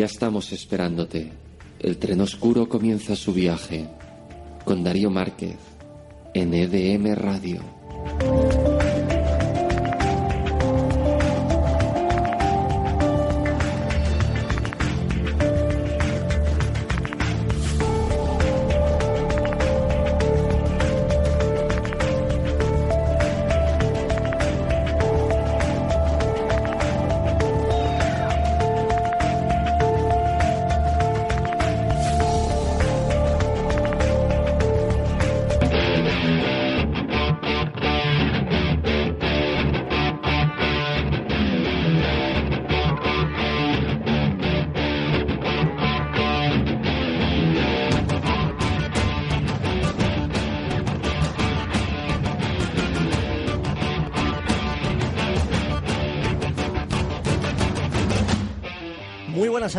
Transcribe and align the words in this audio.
Ya 0.00 0.06
estamos 0.06 0.50
esperándote. 0.52 1.30
El 1.78 1.98
tren 1.98 2.22
oscuro 2.22 2.70
comienza 2.70 3.14
su 3.14 3.34
viaje. 3.34 3.86
Con 4.64 4.82
Darío 4.82 5.10
Márquez. 5.10 5.58
En 6.32 6.54
EDM 6.54 7.14
Radio. 7.16 8.69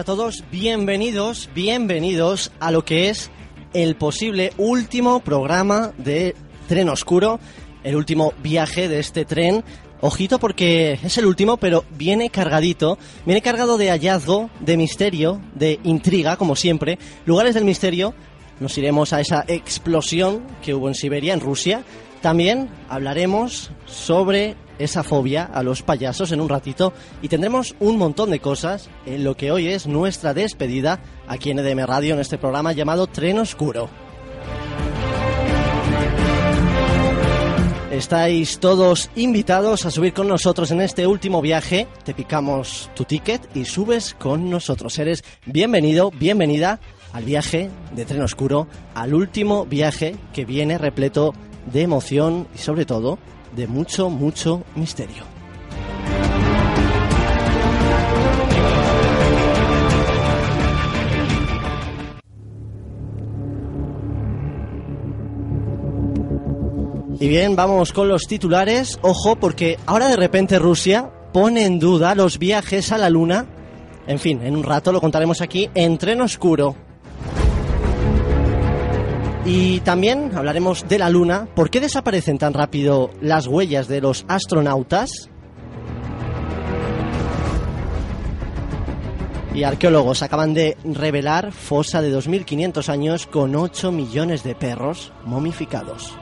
A 0.01 0.03
todos, 0.03 0.43
bienvenidos, 0.51 1.47
bienvenidos 1.53 2.51
a 2.59 2.71
lo 2.71 2.83
que 2.83 3.09
es 3.09 3.29
el 3.75 3.95
posible 3.95 4.51
último 4.57 5.19
programa 5.19 5.93
de 5.99 6.35
Tren 6.67 6.89
Oscuro, 6.89 7.39
el 7.83 7.95
último 7.95 8.33
viaje 8.41 8.89
de 8.89 8.99
este 8.99 9.25
tren. 9.25 9.63
Ojito 9.99 10.39
porque 10.39 10.93
es 11.03 11.19
el 11.19 11.27
último, 11.27 11.57
pero 11.57 11.85
viene 11.99 12.31
cargadito, 12.31 12.97
viene 13.27 13.43
cargado 13.43 13.77
de 13.77 13.91
hallazgo, 13.91 14.49
de 14.59 14.75
misterio, 14.75 15.39
de 15.53 15.79
intriga, 15.83 16.35
como 16.35 16.55
siempre. 16.55 16.97
Lugares 17.27 17.53
del 17.53 17.65
misterio, 17.65 18.15
nos 18.59 18.75
iremos 18.79 19.13
a 19.13 19.21
esa 19.21 19.45
explosión 19.47 20.41
que 20.63 20.73
hubo 20.73 20.87
en 20.87 20.95
Siberia, 20.95 21.35
en 21.35 21.41
Rusia. 21.41 21.83
También 22.21 22.69
hablaremos 22.87 23.71
sobre 23.85 24.55
esa 24.77 25.03
fobia 25.03 25.43
a 25.43 25.63
los 25.63 25.81
payasos 25.81 26.31
en 26.31 26.39
un 26.39 26.49
ratito 26.49 26.93
y 27.21 27.27
tendremos 27.27 27.75
un 27.79 27.97
montón 27.97 28.29
de 28.29 28.39
cosas 28.39 28.89
en 29.05 29.23
lo 29.23 29.35
que 29.35 29.51
hoy 29.51 29.67
es 29.67 29.87
nuestra 29.87 30.33
despedida 30.33 30.99
aquí 31.27 31.49
en 31.49 31.59
EDM 31.59 31.85
Radio 31.85 32.13
en 32.13 32.19
este 32.19 32.37
programa 32.37 32.73
llamado 32.73 33.07
Tren 33.07 33.39
Oscuro. 33.39 33.89
Estáis 37.91 38.59
todos 38.59 39.09
invitados 39.15 39.85
a 39.85 39.91
subir 39.91 40.13
con 40.13 40.27
nosotros 40.27 40.71
en 40.71 40.81
este 40.81 41.05
último 41.05 41.41
viaje. 41.41 41.87
Te 42.03 42.13
picamos 42.13 42.89
tu 42.95 43.03
ticket 43.03 43.55
y 43.55 43.65
subes 43.65 44.15
con 44.17 44.49
nosotros. 44.49 44.97
Eres 44.97 45.23
bienvenido, 45.45 46.11
bienvenida 46.11 46.79
al 47.13 47.25
viaje 47.25 47.69
de 47.93 48.05
Tren 48.05 48.21
Oscuro, 48.21 48.67
al 48.95 49.13
último 49.13 49.65
viaje 49.65 50.15
que 50.33 50.45
viene 50.45 50.77
repleto 50.77 51.33
de 51.33 51.50
emoción 51.73 52.47
y 52.53 52.57
sobre 52.57 52.85
todo 52.85 53.17
de 53.55 53.67
mucho, 53.67 54.09
mucho 54.09 54.63
misterio. 54.75 55.23
Y 67.21 67.27
bien, 67.27 67.55
vamos 67.55 67.93
con 67.93 68.07
los 68.07 68.23
titulares. 68.23 68.97
Ojo, 69.03 69.35
porque 69.35 69.77
ahora 69.85 70.07
de 70.07 70.15
repente 70.15 70.57
Rusia 70.57 71.11
pone 71.31 71.65
en 71.65 71.77
duda 71.77 72.15
los 72.15 72.39
viajes 72.39 72.91
a 72.91 72.97
la 72.97 73.11
Luna. 73.11 73.45
En 74.07 74.17
fin, 74.17 74.41
en 74.43 74.55
un 74.55 74.63
rato 74.63 74.91
lo 74.91 74.99
contaremos 74.99 75.39
aquí 75.39 75.69
en 75.75 75.99
Tren 75.99 76.21
Oscuro. 76.21 76.75
Y 79.43 79.79
también 79.79 80.31
hablaremos 80.35 80.87
de 80.87 80.99
la 80.99 81.09
Luna. 81.09 81.47
¿Por 81.55 81.71
qué 81.71 81.79
desaparecen 81.79 82.37
tan 82.37 82.53
rápido 82.53 83.09
las 83.21 83.47
huellas 83.47 83.87
de 83.87 83.99
los 83.99 84.23
astronautas? 84.27 85.29
Y 89.53 89.63
arqueólogos 89.63 90.21
acaban 90.21 90.53
de 90.53 90.77
revelar 90.83 91.51
fosa 91.51 92.01
de 92.01 92.15
2.500 92.15 92.87
años 92.89 93.27
con 93.27 93.55
8 93.55 93.91
millones 93.91 94.43
de 94.43 94.55
perros 94.55 95.11
momificados. 95.25 96.13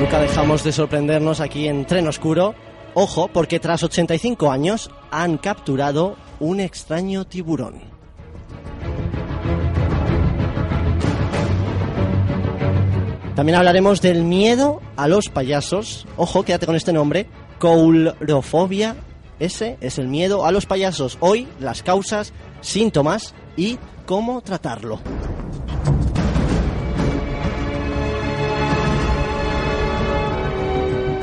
Nunca 0.00 0.20
dejamos 0.20 0.64
de 0.64 0.72
sorprendernos 0.72 1.40
aquí 1.40 1.68
en 1.68 1.84
Tren 1.86 2.08
Oscuro. 2.08 2.54
Ojo, 2.94 3.28
porque 3.28 3.60
tras 3.60 3.82
85 3.82 4.50
años 4.50 4.90
han 5.10 5.36
capturado 5.36 6.16
un 6.40 6.60
extraño 6.60 7.26
tiburón. 7.26 7.95
También 13.36 13.58
hablaremos 13.58 14.00
del 14.00 14.24
miedo 14.24 14.80
a 14.96 15.08
los 15.08 15.28
payasos. 15.28 16.06
Ojo, 16.16 16.42
quédate 16.42 16.64
con 16.64 16.74
este 16.74 16.94
nombre. 16.94 17.26
Coulrofobia. 17.58 18.96
Ese 19.38 19.76
es 19.82 19.98
el 19.98 20.08
miedo 20.08 20.46
a 20.46 20.52
los 20.52 20.64
payasos. 20.64 21.18
Hoy 21.20 21.46
las 21.60 21.82
causas, 21.82 22.32
síntomas 22.62 23.34
y 23.54 23.78
cómo 24.06 24.40
tratarlo. 24.40 25.00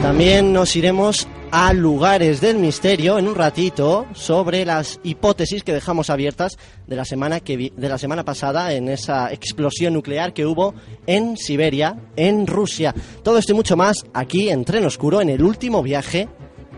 También 0.03 0.53
nos 0.53 0.75
iremos 0.75 1.27
a 1.55 1.71
lugares 1.71 2.41
del 2.41 2.57
misterio 2.57 3.19
en 3.19 3.27
un 3.27 3.35
ratito 3.35 4.07
sobre 4.13 4.65
las 4.65 4.99
hipótesis 5.03 5.63
que 5.63 5.71
dejamos 5.71 6.09
abiertas 6.09 6.57
de 6.87 6.95
la 6.95 7.05
semana 7.05 7.41
que 7.41 7.71
de 7.77 7.89
la 7.89 7.99
semana 7.99 8.25
pasada 8.25 8.73
en 8.73 8.89
esa 8.89 9.31
explosión 9.31 9.93
nuclear 9.93 10.33
que 10.33 10.47
hubo 10.47 10.73
en 11.05 11.37
Siberia, 11.37 11.95
en 12.15 12.47
Rusia. 12.47 12.95
Todo 13.21 13.37
esto 13.37 13.51
y 13.51 13.55
mucho 13.55 13.77
más 13.77 13.97
aquí 14.15 14.49
en 14.49 14.65
Tren 14.65 14.83
Oscuro 14.83 15.21
en 15.21 15.29
el 15.29 15.43
último 15.43 15.83
viaje 15.83 16.27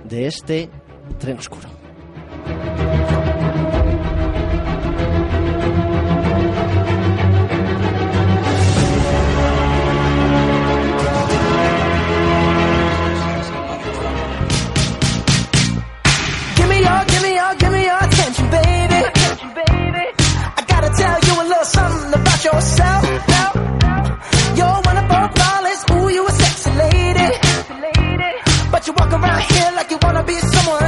de 0.03 0.27
este 0.27 0.69
Tren 1.19 1.37
Oscuro. 1.37 1.69
You 28.87 28.93
walk 28.93 29.11
around 29.11 29.41
here 29.41 29.71
like 29.75 29.89
you 29.89 29.97
wanna 30.01 30.23
be 30.23 30.37
someone 30.39 30.84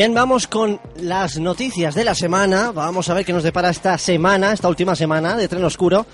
bien, 0.00 0.14
vamos 0.14 0.46
con 0.46 0.80
las 1.02 1.38
noticias 1.38 1.94
de 1.94 2.04
la 2.04 2.14
semana. 2.14 2.72
Vamos 2.72 3.10
a 3.10 3.12
ver 3.12 3.26
qué 3.26 3.34
nos 3.34 3.42
depara 3.42 3.68
esta 3.68 3.98
semana, 3.98 4.50
esta 4.50 4.66
última 4.66 4.96
semana 4.96 5.36
de 5.36 5.46
Tren 5.46 5.62
Oscuro. 5.62 6.06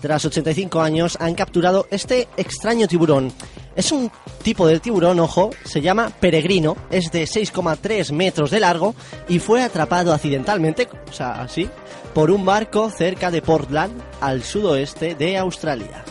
Tras 0.00 0.24
85 0.24 0.80
años 0.80 1.18
han 1.18 1.34
capturado 1.34 1.88
este 1.90 2.28
extraño 2.36 2.86
tiburón. 2.86 3.32
Es 3.74 3.90
un 3.90 4.12
tipo 4.44 4.68
de 4.68 4.78
tiburón, 4.78 5.18
ojo, 5.18 5.50
se 5.64 5.80
llama 5.80 6.12
peregrino, 6.20 6.76
es 6.88 7.10
de 7.10 7.24
6,3 7.24 8.12
metros 8.12 8.52
de 8.52 8.60
largo 8.60 8.94
y 9.28 9.40
fue 9.40 9.60
atrapado 9.60 10.12
accidentalmente, 10.14 10.88
o 11.10 11.12
sea, 11.12 11.42
así, 11.42 11.68
por 12.14 12.30
un 12.30 12.44
barco 12.44 12.90
cerca 12.90 13.32
de 13.32 13.42
Portland, 13.42 14.00
al 14.20 14.44
sudoeste 14.44 15.16
de 15.16 15.36
Australia. 15.36 16.04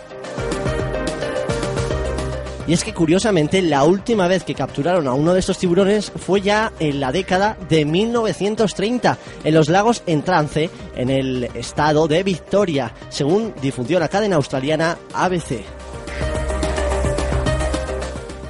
Y 2.67 2.73
es 2.73 2.83
que 2.83 2.93
curiosamente 2.93 3.61
la 3.61 3.83
última 3.83 4.27
vez 4.27 4.43
que 4.43 4.53
capturaron 4.53 5.07
a 5.07 5.13
uno 5.13 5.33
de 5.33 5.39
estos 5.39 5.57
tiburones 5.57 6.11
fue 6.15 6.41
ya 6.41 6.71
en 6.79 6.99
la 6.99 7.11
década 7.11 7.57
de 7.69 7.85
1930 7.85 9.17
en 9.43 9.53
los 9.53 9.69
lagos 9.69 10.03
en 10.05 10.21
trance 10.21 10.69
en 10.95 11.09
el 11.09 11.45
estado 11.55 12.07
de 12.07 12.23
Victoria, 12.23 12.93
según 13.09 13.53
difundió 13.61 13.99
la 13.99 14.09
cadena 14.09 14.35
australiana 14.35 14.97
ABC. 15.13 15.63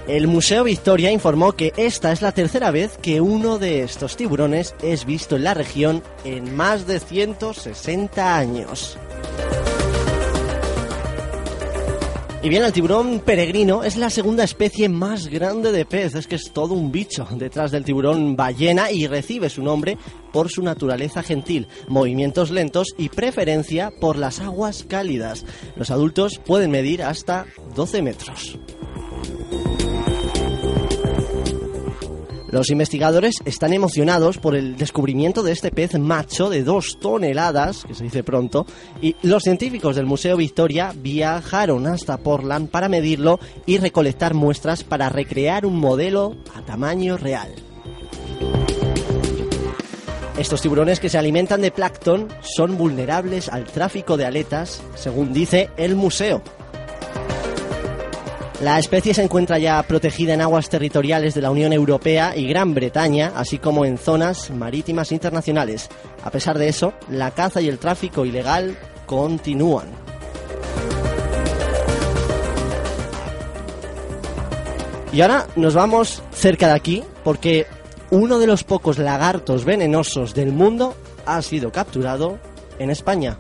El 0.08 0.28
Museo 0.28 0.66
Victoria 0.66 1.10
informó 1.10 1.54
que 1.54 1.72
esta 1.78 2.12
es 2.12 2.22
la 2.22 2.34
tercera 2.34 2.70
vez 2.70 2.98
que 3.02 3.22
uno 3.22 3.60
de 3.60 3.84
estos 3.84 4.18
tiburones 4.18 4.76
es 4.84 5.06
visto 5.06 5.38
en 5.38 5.46
la 5.46 5.54
región 5.54 6.04
en 6.26 6.54
más 6.54 6.86
de 6.86 7.00
160 7.00 8.36
años. 8.36 8.98
Y 12.44 12.50
bien, 12.50 12.64
el 12.64 12.74
tiburón 12.74 13.20
peregrino 13.20 13.84
es 13.84 13.98
la 13.98 14.10
segunda 14.10 14.44
especie 14.44 14.90
más 14.90 15.28
grande 15.28 15.72
de 15.72 15.86
pez, 15.86 16.16
es 16.16 16.26
que 16.26 16.38
es 16.38 16.52
todo 16.52 16.74
un 16.74 16.92
bicho 16.92 17.28
detrás 17.36 17.70
del 17.70 17.86
tiburón 17.86 18.36
ballena 18.36 18.90
y 18.90 19.06
recibe 19.06 19.48
su 19.48 19.62
nombre 19.62 20.00
por 20.34 20.50
su 20.50 20.64
naturaleza 20.64 21.22
gentil, 21.22 21.68
movimientos 21.88 22.50
lentos 22.50 22.96
y 22.98 23.10
preferencia 23.10 23.92
por 23.92 24.18
las 24.18 24.40
aguas 24.40 24.86
cálidas. 24.90 25.46
Los 25.76 25.92
adultos 25.92 26.42
pueden 26.44 26.72
medir 26.72 27.04
hasta 27.04 27.46
12 27.76 28.02
metros. 28.02 28.58
Los 32.52 32.70
investigadores 32.70 33.36
están 33.46 33.72
emocionados 33.72 34.38
por 34.38 34.56
el 34.56 34.76
descubrimiento 34.76 35.42
de 35.42 35.54
este 35.54 35.72
pez 35.72 35.98
macho 35.98 36.50
de 36.50 36.64
dos 36.64 36.98
toneladas, 37.00 37.86
que 37.86 37.96
se 37.96 38.04
dice 38.04 38.24
pronto, 38.24 38.66
y 39.02 39.16
los 39.22 39.44
científicos 39.44 39.96
del 39.96 40.06
Museo 40.06 40.36
Victoria 40.36 40.94
viajaron 40.94 41.88
hasta 41.88 42.18
Portland 42.18 42.70
para 42.70 42.90
medirlo 42.90 43.40
y 43.66 43.78
recolectar 43.78 44.34
muestras 44.34 44.84
para 44.84 45.08
recrear 45.08 45.66
un 45.66 45.80
modelo 45.80 46.36
a 46.54 46.62
tamaño 46.62 47.16
real. 47.16 47.56
Estos 50.38 50.62
tiburones 50.62 51.00
que 51.00 51.08
se 51.08 51.18
alimentan 51.18 51.62
de 51.62 51.72
plancton 51.72 52.28
son 52.42 52.78
vulnerables 52.78 53.48
al 53.48 53.64
tráfico 53.64 54.18
de 54.18 54.26
aletas, 54.26 54.82
según 54.96 55.32
dice 55.32 55.70
el 55.78 55.96
museo. 55.96 56.42
La 58.62 58.78
especie 58.78 59.16
se 59.16 59.24
encuentra 59.24 59.58
ya 59.58 59.82
protegida 59.82 60.36
en 60.36 60.42
aguas 60.42 60.70
territoriales 60.70 61.34
de 61.34 61.42
la 61.42 61.50
Unión 61.50 61.74
Europea 61.74 62.38
y 62.38 62.48
Gran 62.48 62.76
Bretaña, 62.76 63.32
así 63.36 63.58
como 63.58 63.86
en 63.86 63.98
zonas 63.98 64.52
marítimas 64.52 65.12
internacionales. 65.12 65.90
A 66.24 66.30
pesar 66.30 66.60
de 66.60 66.70
eso, 66.70 66.94
la 67.10 67.32
caza 67.32 67.60
y 67.60 67.68
el 67.68 67.80
tráfico 67.80 68.24
ilegal 68.24 68.78
continúan. 69.08 69.88
Y 75.12 75.22
ahora 75.22 75.48
nos 75.56 75.74
vamos 75.74 76.22
cerca 76.32 76.68
de 76.68 76.74
aquí 76.74 77.04
porque 77.24 77.66
uno 78.12 78.38
de 78.38 78.46
los 78.46 78.64
pocos 78.64 79.00
lagartos 79.00 79.66
venenosos 79.66 80.36
del 80.36 80.52
mundo 80.52 80.94
ha 81.26 81.42
sido 81.42 81.72
capturado 81.72 82.38
en 82.78 82.92
España. 82.92 83.38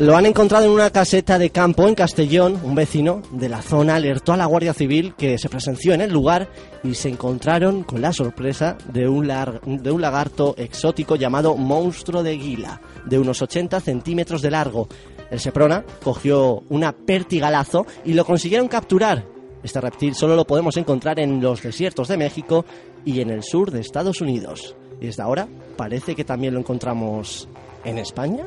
Lo 0.00 0.16
han 0.16 0.24
encontrado 0.24 0.64
en 0.64 0.70
una 0.70 0.88
caseta 0.88 1.38
de 1.38 1.50
campo 1.50 1.86
en 1.86 1.94
Castellón. 1.94 2.58
Un 2.64 2.74
vecino 2.74 3.20
de 3.32 3.50
la 3.50 3.60
zona 3.60 3.96
alertó 3.96 4.32
a 4.32 4.38
la 4.38 4.46
Guardia 4.46 4.72
Civil 4.72 5.14
que 5.14 5.36
se 5.36 5.50
presenció 5.50 5.92
en 5.92 6.00
el 6.00 6.10
lugar 6.10 6.48
y 6.82 6.94
se 6.94 7.10
encontraron 7.10 7.82
con 7.82 8.00
la 8.00 8.10
sorpresa 8.10 8.78
de 8.90 9.06
un, 9.06 9.28
lagarto 9.28 10.54
exótico 10.56 11.16
llamado 11.16 11.54
monstruo 11.54 12.22
de 12.22 12.38
Guila, 12.38 12.80
de 13.04 13.18
unos 13.18 13.42
80 13.42 13.78
centímetros 13.80 14.40
de 14.40 14.50
largo. 14.50 14.88
El 15.30 15.38
Seprona 15.38 15.84
cogió 16.02 16.62
una 16.70 16.92
pertigalazo 16.92 17.84
y 18.02 18.14
lo 18.14 18.24
consiguieron 18.24 18.68
capturar. 18.68 19.26
Este 19.62 19.82
reptil 19.82 20.14
solo 20.14 20.34
lo 20.34 20.46
podemos 20.46 20.78
encontrar 20.78 21.20
en 21.20 21.42
los 21.42 21.62
desiertos 21.62 22.08
de 22.08 22.16
México 22.16 22.64
y 23.04 23.20
en 23.20 23.28
el 23.28 23.42
sur 23.42 23.70
de 23.70 23.80
Estados 23.80 24.22
Unidos. 24.22 24.74
Y 24.98 25.08
desde 25.08 25.22
ahora 25.22 25.46
parece 25.76 26.14
que 26.14 26.24
también 26.24 26.54
lo 26.54 26.60
encontramos 26.60 27.50
en 27.84 27.98
España. 27.98 28.46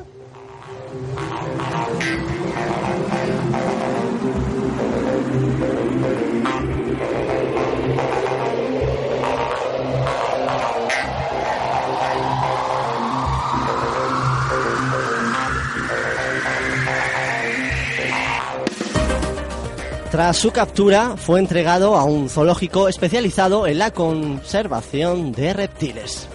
Tras 20.14 20.36
su 20.36 20.52
captura, 20.52 21.16
fue 21.16 21.40
entregado 21.40 21.96
a 21.96 22.04
un 22.04 22.28
zoológico 22.28 22.86
especializado 22.88 23.66
en 23.66 23.78
la 23.78 23.90
conservación 23.90 25.32
de 25.32 25.52
reptiles. 25.52 26.28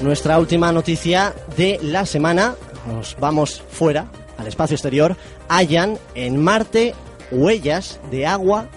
Nuestra 0.00 0.38
última 0.38 0.70
noticia 0.70 1.34
de 1.56 1.80
la 1.82 2.06
semana, 2.06 2.54
nos 2.86 3.16
vamos 3.18 3.60
fuera, 3.68 4.06
al 4.36 4.46
espacio 4.46 4.74
exterior, 4.74 5.16
hallan 5.48 5.98
en 6.14 6.40
Marte 6.40 6.94
huellas 7.32 7.98
de 8.08 8.24
agua 8.24 8.68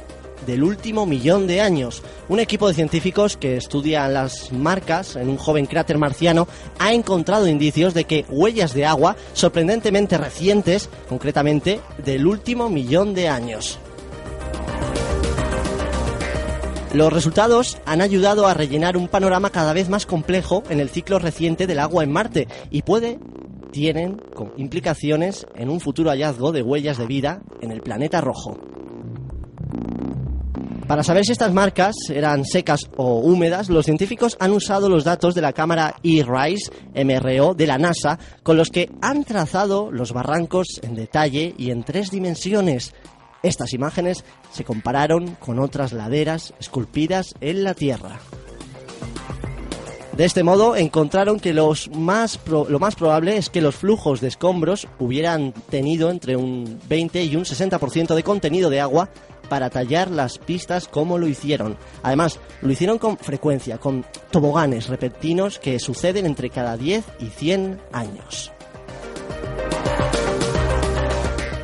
del 0.47 0.63
último 0.63 1.05
millón 1.05 1.45
de 1.45 1.61
años. 1.61 2.01
Un 2.27 2.39
equipo 2.39 2.67
de 2.67 2.73
científicos 2.73 3.37
que 3.37 3.55
estudian 3.55 4.15
las 4.15 4.51
marcas 4.51 5.15
en 5.15 5.29
un 5.29 5.37
joven 5.37 5.67
cráter 5.67 5.99
marciano 5.99 6.47
ha 6.79 6.91
encontrado 6.91 7.47
indicios 7.47 7.93
de 7.93 8.05
que 8.05 8.25
huellas 8.27 8.73
de 8.73 8.87
agua 8.87 9.15
sorprendentemente 9.33 10.17
recientes, 10.17 10.89
concretamente 11.07 11.81
del 12.03 12.25
último 12.25 12.67
millón 12.67 13.13
de 13.13 13.29
años. 13.29 13.77
Los 16.93 17.13
resultados 17.13 17.77
han 17.85 18.01
ayudado 18.01 18.47
a 18.47 18.53
rellenar 18.53 18.97
un 18.97 19.07
panorama 19.07 19.49
cada 19.49 19.71
vez 19.71 19.87
más 19.87 20.05
complejo 20.05 20.63
en 20.69 20.81
el 20.81 20.89
ciclo 20.89 21.19
reciente 21.19 21.65
del 21.65 21.79
agua 21.79 22.03
en 22.03 22.11
Marte 22.11 22.49
y 22.69 22.81
puede 22.81 23.17
tienen 23.71 24.21
implicaciones 24.57 25.47
en 25.55 25.69
un 25.69 25.79
futuro 25.79 26.09
hallazgo 26.09 26.51
de 26.51 26.61
huellas 26.61 26.97
de 26.97 27.07
vida 27.07 27.41
en 27.61 27.71
el 27.71 27.81
planeta 27.81 28.19
rojo. 28.19 28.59
Para 30.85 31.03
saber 31.03 31.23
si 31.23 31.31
estas 31.31 31.53
marcas 31.53 31.95
eran 32.09 32.43
secas 32.43 32.89
o 32.97 33.19
húmedas, 33.19 33.69
los 33.69 33.85
científicos 33.85 34.35
han 34.41 34.51
usado 34.51 34.89
los 34.89 35.05
datos 35.05 35.33
de 35.33 35.39
la 35.39 35.53
cámara 35.53 35.95
E-RISE 36.03 36.69
MRO 37.05 37.53
de 37.53 37.65
la 37.65 37.77
NASA, 37.77 38.19
con 38.43 38.57
los 38.57 38.69
que 38.69 38.89
han 39.01 39.23
trazado 39.23 39.89
los 39.89 40.11
barrancos 40.11 40.81
en 40.81 40.95
detalle 40.95 41.55
y 41.57 41.71
en 41.71 41.83
tres 41.83 42.11
dimensiones. 42.11 42.93
Estas 43.43 43.73
imágenes 43.73 44.23
se 44.51 44.63
compararon 44.63 45.35
con 45.35 45.59
otras 45.59 45.93
laderas 45.93 46.53
esculpidas 46.59 47.33
en 47.41 47.63
la 47.63 47.73
Tierra. 47.73 48.19
De 50.15 50.25
este 50.25 50.43
modo 50.43 50.75
encontraron 50.75 51.39
que 51.39 51.53
los 51.53 51.89
más 51.89 52.39
lo 52.45 52.79
más 52.79 52.95
probable 52.95 53.37
es 53.37 53.49
que 53.49 53.61
los 53.61 53.75
flujos 53.75 54.19
de 54.19 54.27
escombros 54.27 54.87
hubieran 54.99 55.53
tenido 55.69 56.11
entre 56.11 56.35
un 56.35 56.79
20 56.89 57.23
y 57.23 57.35
un 57.35 57.45
60% 57.45 58.13
de 58.13 58.23
contenido 58.23 58.69
de 58.69 58.81
agua 58.81 59.09
para 59.49 59.69
tallar 59.69 60.11
las 60.11 60.37
pistas 60.37 60.87
como 60.87 61.17
lo 61.17 61.27
hicieron. 61.27 61.77
Además, 62.03 62.39
lo 62.61 62.71
hicieron 62.71 62.99
con 62.99 63.17
frecuencia, 63.17 63.77
con 63.79 64.05
toboganes 64.31 64.87
repentinos 64.87 65.59
que 65.59 65.79
suceden 65.79 66.25
entre 66.25 66.49
cada 66.49 66.77
10 66.77 67.03
y 67.19 67.25
100 67.25 67.79
años. 67.91 68.50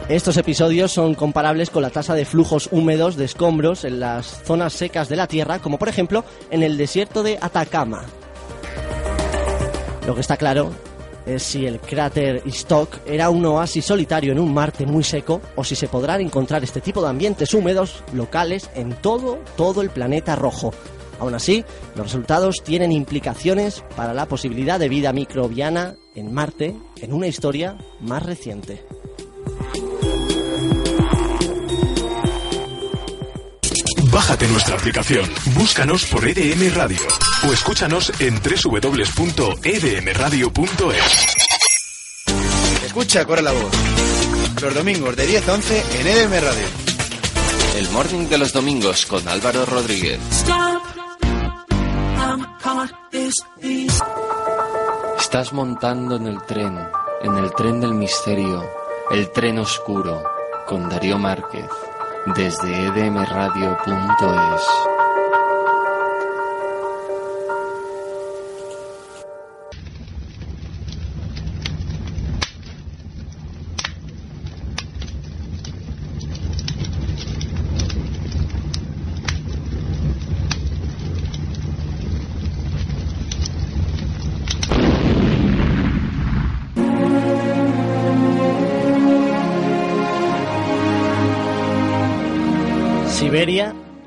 Estos 0.09 0.37
episodios 0.37 0.93
son 0.93 1.15
comparables 1.15 1.69
con 1.69 1.81
la 1.81 1.89
tasa 1.89 2.15
de 2.15 2.23
flujos 2.23 2.69
húmedos 2.71 3.17
de 3.17 3.25
escombros 3.25 3.83
en 3.83 3.99
las 3.99 4.41
zonas 4.45 4.71
secas 4.71 5.09
de 5.09 5.17
la 5.17 5.27
Tierra, 5.27 5.59
como 5.59 5.77
por 5.77 5.89
ejemplo 5.89 6.23
en 6.49 6.63
el 6.63 6.77
desierto 6.77 7.23
de 7.23 7.37
Atacama. 7.41 8.05
Lo 10.05 10.15
que 10.15 10.21
está 10.21 10.37
claro 10.37 10.71
es 11.25 11.43
si 11.43 11.65
el 11.65 11.81
cráter 11.81 12.41
Stock 12.45 12.99
era 13.05 13.29
un 13.29 13.45
oasis 13.45 13.83
solitario 13.83 14.31
en 14.31 14.39
un 14.39 14.53
Marte 14.53 14.85
muy 14.85 15.03
seco 15.03 15.41
o 15.57 15.65
si 15.65 15.75
se 15.75 15.89
podrán 15.89 16.21
encontrar 16.21 16.63
este 16.63 16.79
tipo 16.79 17.01
de 17.01 17.09
ambientes 17.09 17.53
húmedos 17.53 18.01
locales 18.13 18.69
en 18.75 18.93
todo, 18.93 19.39
todo 19.57 19.81
el 19.81 19.89
planeta 19.89 20.37
rojo. 20.37 20.73
Aún 21.19 21.33
así, 21.33 21.65
los 21.95 22.05
resultados 22.05 22.63
tienen 22.63 22.93
implicaciones 22.93 23.83
para 23.97 24.13
la 24.13 24.27
posibilidad 24.27 24.79
de 24.79 24.87
vida 24.87 25.11
microbiana 25.11 25.95
en 26.15 26.33
Marte 26.33 26.77
en 27.01 27.11
una 27.11 27.27
historia 27.27 27.77
más 27.99 28.23
reciente. 28.23 28.85
Bájate 34.17 34.47
nuestra 34.47 34.75
aplicación, 34.75 35.29
búscanos 35.53 36.05
por 36.05 36.27
EDM 36.27 36.73
Radio 36.73 36.97
o 37.47 37.53
escúchanos 37.53 38.11
en 38.19 38.41
www.edmradio.es. 38.41 39.35
Escucha, 42.83 43.25
corre 43.25 43.43
la 43.43 43.51
voz. 43.51 43.71
Los 44.59 44.73
domingos 44.73 45.15
de 45.15 45.27
10 45.27 45.47
a 45.47 45.53
11 45.53 45.83
en 45.99 46.07
EDM 46.07 46.31
Radio. 46.31 46.65
El 47.75 47.87
morning 47.91 48.27
de 48.27 48.39
los 48.39 48.51
domingos 48.51 49.05
con 49.05 49.27
Álvaro 49.27 49.67
Rodríguez. 49.67 50.19
Estás 55.19 55.53
montando 55.53 56.15
en 56.15 56.25
el 56.25 56.41
tren, 56.41 56.75
en 57.21 57.37
el 57.37 57.53
tren 57.53 57.79
del 57.79 57.93
misterio, 57.93 58.67
el 59.11 59.31
tren 59.31 59.59
oscuro, 59.59 60.23
con 60.65 60.89
Darío 60.89 61.19
Márquez, 61.19 61.69
desde 62.35 62.87
edmradio.es. 62.87 64.96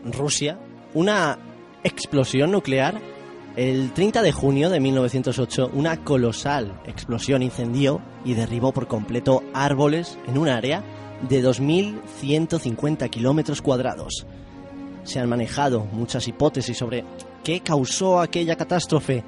Rusia, 0.04 0.58
una 0.92 1.38
explosión 1.82 2.50
nuclear. 2.50 3.00
El 3.56 3.90
30 3.92 4.20
de 4.20 4.32
junio 4.32 4.68
de 4.68 4.80
1908, 4.80 5.70
una 5.72 6.04
colosal 6.04 6.78
explosión 6.84 7.42
incendió 7.42 8.02
y 8.22 8.34
derribó 8.34 8.72
por 8.72 8.86
completo 8.86 9.42
árboles 9.54 10.18
en 10.26 10.36
un 10.36 10.48
área 10.48 10.84
de 11.26 11.42
2.150 11.42 13.08
kilómetros 13.08 13.62
cuadrados. 13.62 14.26
Se 15.04 15.20
han 15.20 15.28
manejado 15.30 15.86
muchas 15.86 16.28
hipótesis 16.28 16.76
sobre 16.76 17.06
qué 17.42 17.60
causó 17.60 18.20
aquella 18.20 18.56
catástrofe. 18.56 19.24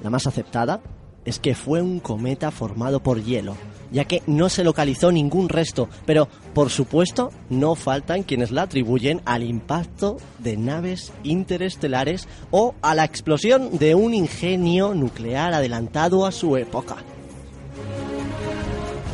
La 0.00 0.08
más 0.08 0.28
aceptada 0.28 0.80
es 1.28 1.38
que 1.38 1.54
fue 1.54 1.82
un 1.82 2.00
cometa 2.00 2.50
formado 2.50 3.00
por 3.00 3.22
hielo, 3.22 3.54
ya 3.92 4.06
que 4.06 4.22
no 4.26 4.48
se 4.48 4.64
localizó 4.64 5.12
ningún 5.12 5.50
resto, 5.50 5.90
pero 6.06 6.26
por 6.54 6.70
supuesto 6.70 7.30
no 7.50 7.74
faltan 7.74 8.22
quienes 8.22 8.50
la 8.50 8.62
atribuyen 8.62 9.20
al 9.26 9.42
impacto 9.42 10.16
de 10.38 10.56
naves 10.56 11.12
interestelares 11.24 12.26
o 12.50 12.74
a 12.80 12.94
la 12.94 13.04
explosión 13.04 13.76
de 13.76 13.94
un 13.94 14.14
ingenio 14.14 14.94
nuclear 14.94 15.52
adelantado 15.52 16.24
a 16.24 16.32
su 16.32 16.56
época. 16.56 16.96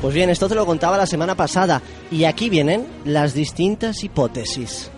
Pues 0.00 0.14
bien, 0.14 0.30
esto 0.30 0.48
te 0.48 0.54
lo 0.54 0.66
contaba 0.66 0.96
la 0.96 1.06
semana 1.06 1.34
pasada 1.34 1.82
y 2.12 2.24
aquí 2.24 2.48
vienen 2.48 2.86
las 3.04 3.34
distintas 3.34 4.04
hipótesis. 4.04 4.88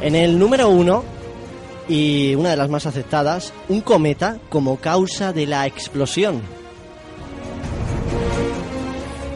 En 0.00 0.14
el 0.14 0.38
número 0.38 0.70
uno 0.70 1.17
y 1.88 2.34
una 2.34 2.50
de 2.50 2.56
las 2.56 2.68
más 2.68 2.86
aceptadas, 2.86 3.52
un 3.68 3.80
cometa 3.80 4.38
como 4.50 4.76
causa 4.76 5.32
de 5.32 5.46
la 5.46 5.66
explosión. 5.66 6.42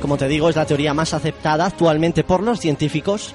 Como 0.00 0.16
te 0.16 0.28
digo, 0.28 0.49
es 0.49 0.56
la 0.56 0.66
teoría 0.66 0.94
más 0.94 1.14
aceptada 1.14 1.66
actualmente 1.66 2.25
por 2.25 2.42
los 2.42 2.61
científicos. 2.61 3.35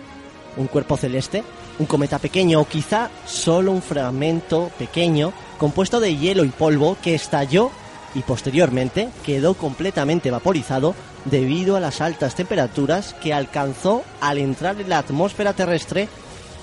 Un 0.57 0.67
cuerpo 0.67 0.97
celeste, 0.97 1.43
un 1.79 1.85
cometa 1.85 2.19
pequeño 2.19 2.61
o 2.61 2.67
quizá 2.67 3.09
solo 3.25 3.71
un 3.71 3.81
fragmento 3.81 4.69
pequeño 4.77 5.31
compuesto 5.57 5.99
de 5.99 6.17
hielo 6.17 6.43
y 6.43 6.49
polvo 6.49 6.97
que 7.01 7.15
estalló 7.15 7.71
y 8.15 8.21
posteriormente 8.21 9.09
quedó 9.25 9.53
completamente 9.53 10.31
vaporizado 10.31 10.95
debido 11.25 11.75
a 11.75 11.79
las 11.79 12.01
altas 12.01 12.35
temperaturas 12.35 13.13
que 13.21 13.33
alcanzó 13.33 14.03
al 14.21 14.37
entrar 14.37 14.79
en 14.79 14.89
la 14.89 14.99
atmósfera 14.99 15.53
terrestre 15.53 16.07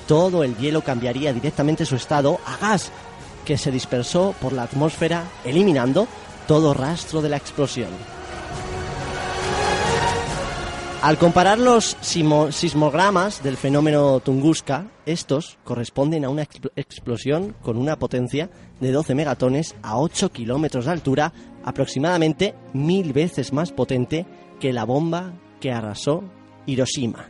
todo 0.06 0.44
el 0.44 0.56
hielo 0.56 0.82
cambiaría 0.82 1.32
directamente 1.32 1.86
su 1.86 1.96
estado 1.96 2.38
a 2.46 2.56
gas, 2.56 2.90
que 3.44 3.58
se 3.58 3.70
dispersó 3.70 4.34
por 4.40 4.52
la 4.52 4.62
atmósfera, 4.64 5.24
eliminando 5.44 6.06
todo 6.46 6.74
rastro 6.74 7.20
de 7.22 7.28
la 7.28 7.36
explosión. 7.36 7.88
Al 11.02 11.18
comparar 11.18 11.58
los 11.58 11.98
sismogramas 12.00 13.42
del 13.42 13.58
fenómeno 13.58 14.20
Tunguska, 14.20 14.86
estos 15.04 15.58
corresponden 15.62 16.24
a 16.24 16.30
una 16.30 16.44
expl- 16.44 16.72
explosión 16.76 17.54
con 17.60 17.76
una 17.76 17.98
potencia 17.98 18.48
de 18.80 18.90
12 18.90 19.14
megatones 19.14 19.74
a 19.82 19.98
8 19.98 20.32
kilómetros 20.32 20.86
de 20.86 20.92
altura, 20.92 21.32
aproximadamente 21.62 22.54
mil 22.72 23.12
veces 23.12 23.52
más 23.52 23.70
potente 23.70 24.24
que 24.58 24.72
la 24.72 24.84
bomba 24.84 25.34
que 25.60 25.72
arrasó 25.72 26.24
Hiroshima. 26.64 27.28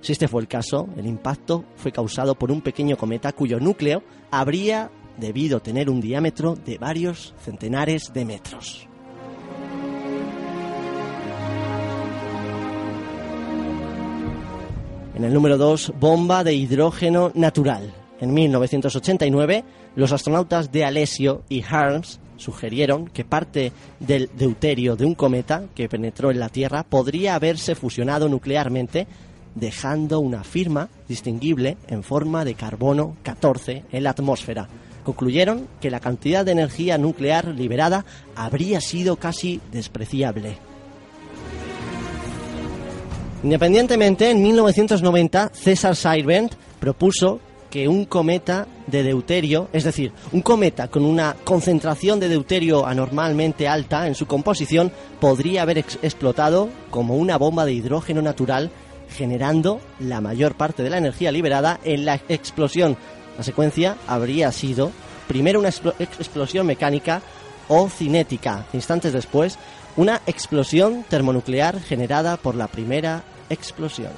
Si 0.00 0.12
este 0.12 0.28
fue 0.28 0.42
el 0.42 0.48
caso, 0.48 0.88
el 0.96 1.06
impacto 1.06 1.64
fue 1.76 1.92
causado 1.92 2.34
por 2.34 2.50
un 2.50 2.60
pequeño 2.60 2.96
cometa 2.96 3.32
cuyo 3.32 3.58
núcleo 3.58 4.02
habría 4.30 4.90
debido 5.16 5.60
tener 5.60 5.90
un 5.90 6.00
diámetro 6.00 6.54
de 6.54 6.78
varios 6.78 7.34
centenares 7.38 8.12
de 8.12 8.24
metros. 8.24 8.88
En 15.16 15.24
el 15.24 15.32
número 15.32 15.56
2, 15.56 15.94
bomba 15.98 16.44
de 16.44 16.52
hidrógeno 16.52 17.32
natural. 17.34 17.90
En 18.20 18.34
1989, 18.34 19.64
los 19.94 20.12
astronautas 20.12 20.70
de 20.70 20.84
Alessio 20.84 21.42
y 21.48 21.62
Harms 21.62 22.20
sugirieron 22.36 23.08
que 23.08 23.24
parte 23.24 23.72
del 23.98 24.28
deuterio 24.36 24.94
de 24.94 25.06
un 25.06 25.14
cometa 25.14 25.64
que 25.74 25.88
penetró 25.88 26.30
en 26.30 26.38
la 26.38 26.50
Tierra 26.50 26.82
podría 26.82 27.34
haberse 27.34 27.74
fusionado 27.74 28.28
nuclearmente, 28.28 29.06
dejando 29.56 30.20
una 30.20 30.44
firma 30.44 30.88
distinguible 31.08 31.76
en 31.88 32.04
forma 32.04 32.44
de 32.44 32.54
carbono 32.54 33.16
14 33.24 33.82
en 33.90 34.02
la 34.04 34.10
atmósfera. 34.10 34.68
Concluyeron 35.04 35.66
que 35.80 35.90
la 35.90 35.98
cantidad 36.00 36.44
de 36.44 36.52
energía 36.52 36.98
nuclear 36.98 37.46
liberada 37.48 38.04
habría 38.36 38.80
sido 38.80 39.16
casi 39.16 39.60
despreciable. 39.72 40.58
Independientemente, 43.42 44.30
en 44.30 44.42
1990 44.42 45.50
César 45.54 45.94
Sirvent 45.94 46.54
propuso 46.80 47.40
que 47.70 47.88
un 47.88 48.04
cometa 48.04 48.66
de 48.86 49.02
deuterio, 49.02 49.68
es 49.72 49.84
decir, 49.84 50.12
un 50.32 50.40
cometa 50.40 50.88
con 50.88 51.04
una 51.04 51.36
concentración 51.44 52.18
de 52.18 52.28
deuterio 52.28 52.86
anormalmente 52.86 53.68
alta 53.68 54.06
en 54.06 54.14
su 54.14 54.26
composición, 54.26 54.90
podría 55.20 55.62
haber 55.62 55.78
ex- 55.78 55.98
explotado 56.02 56.68
como 56.90 57.16
una 57.16 57.36
bomba 57.36 57.64
de 57.66 57.72
hidrógeno 57.74 58.22
natural, 58.22 58.70
generando 59.10 59.80
la 59.98 60.20
mayor 60.20 60.54
parte 60.56 60.82
de 60.82 60.90
la 60.90 60.98
energía 60.98 61.32
liberada 61.32 61.78
en 61.84 62.04
la 62.04 62.14
explosión. 62.28 62.96
La 63.38 63.44
secuencia 63.44 63.96
habría 64.06 64.50
sido 64.52 64.92
primero 65.28 65.58
una 65.60 65.68
explo- 65.70 65.94
ex- 65.98 66.18
explosión 66.20 66.66
mecánica 66.66 67.22
o 67.68 67.88
cinética, 67.88 68.64
instantes 68.72 69.12
después, 69.12 69.58
una 69.96 70.20
explosión 70.26 71.04
termonuclear 71.08 71.80
generada 71.80 72.36
por 72.36 72.54
la 72.54 72.68
primera 72.68 73.22
explosión. 73.50 74.12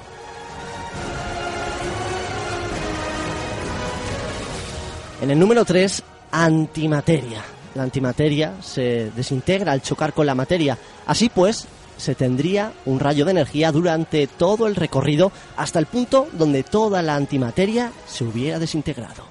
En 5.21 5.31
el 5.31 5.39
número 5.39 5.65
3, 5.65 6.03
antimateria. 6.31 7.43
La 7.75 7.83
antimateria 7.83 8.55
se 8.63 9.11
desintegra 9.11 9.73
al 9.73 9.83
chocar 9.83 10.13
con 10.13 10.27
la 10.27 10.35
materia. 10.35 10.79
Así 11.07 11.29
pues, 11.29 11.67
se 11.99 12.15
tendría 12.15 12.73
un 12.87 12.99
rayo 12.99 13.27
de 13.27 13.33
energía 13.33 13.71
durante 13.71 14.27
todo 14.27 14.67
el 14.67 14.77
recorrido 14.77 15.31
hasta 15.57 15.79
el 15.79 15.87
punto 15.87 16.29
donde 16.33 16.63
toda 16.63 17.03
la 17.03 17.15
antimateria 17.15 17.93
se 18.07 18.25
hubiera 18.25 18.59
desintegrado. 18.59 19.25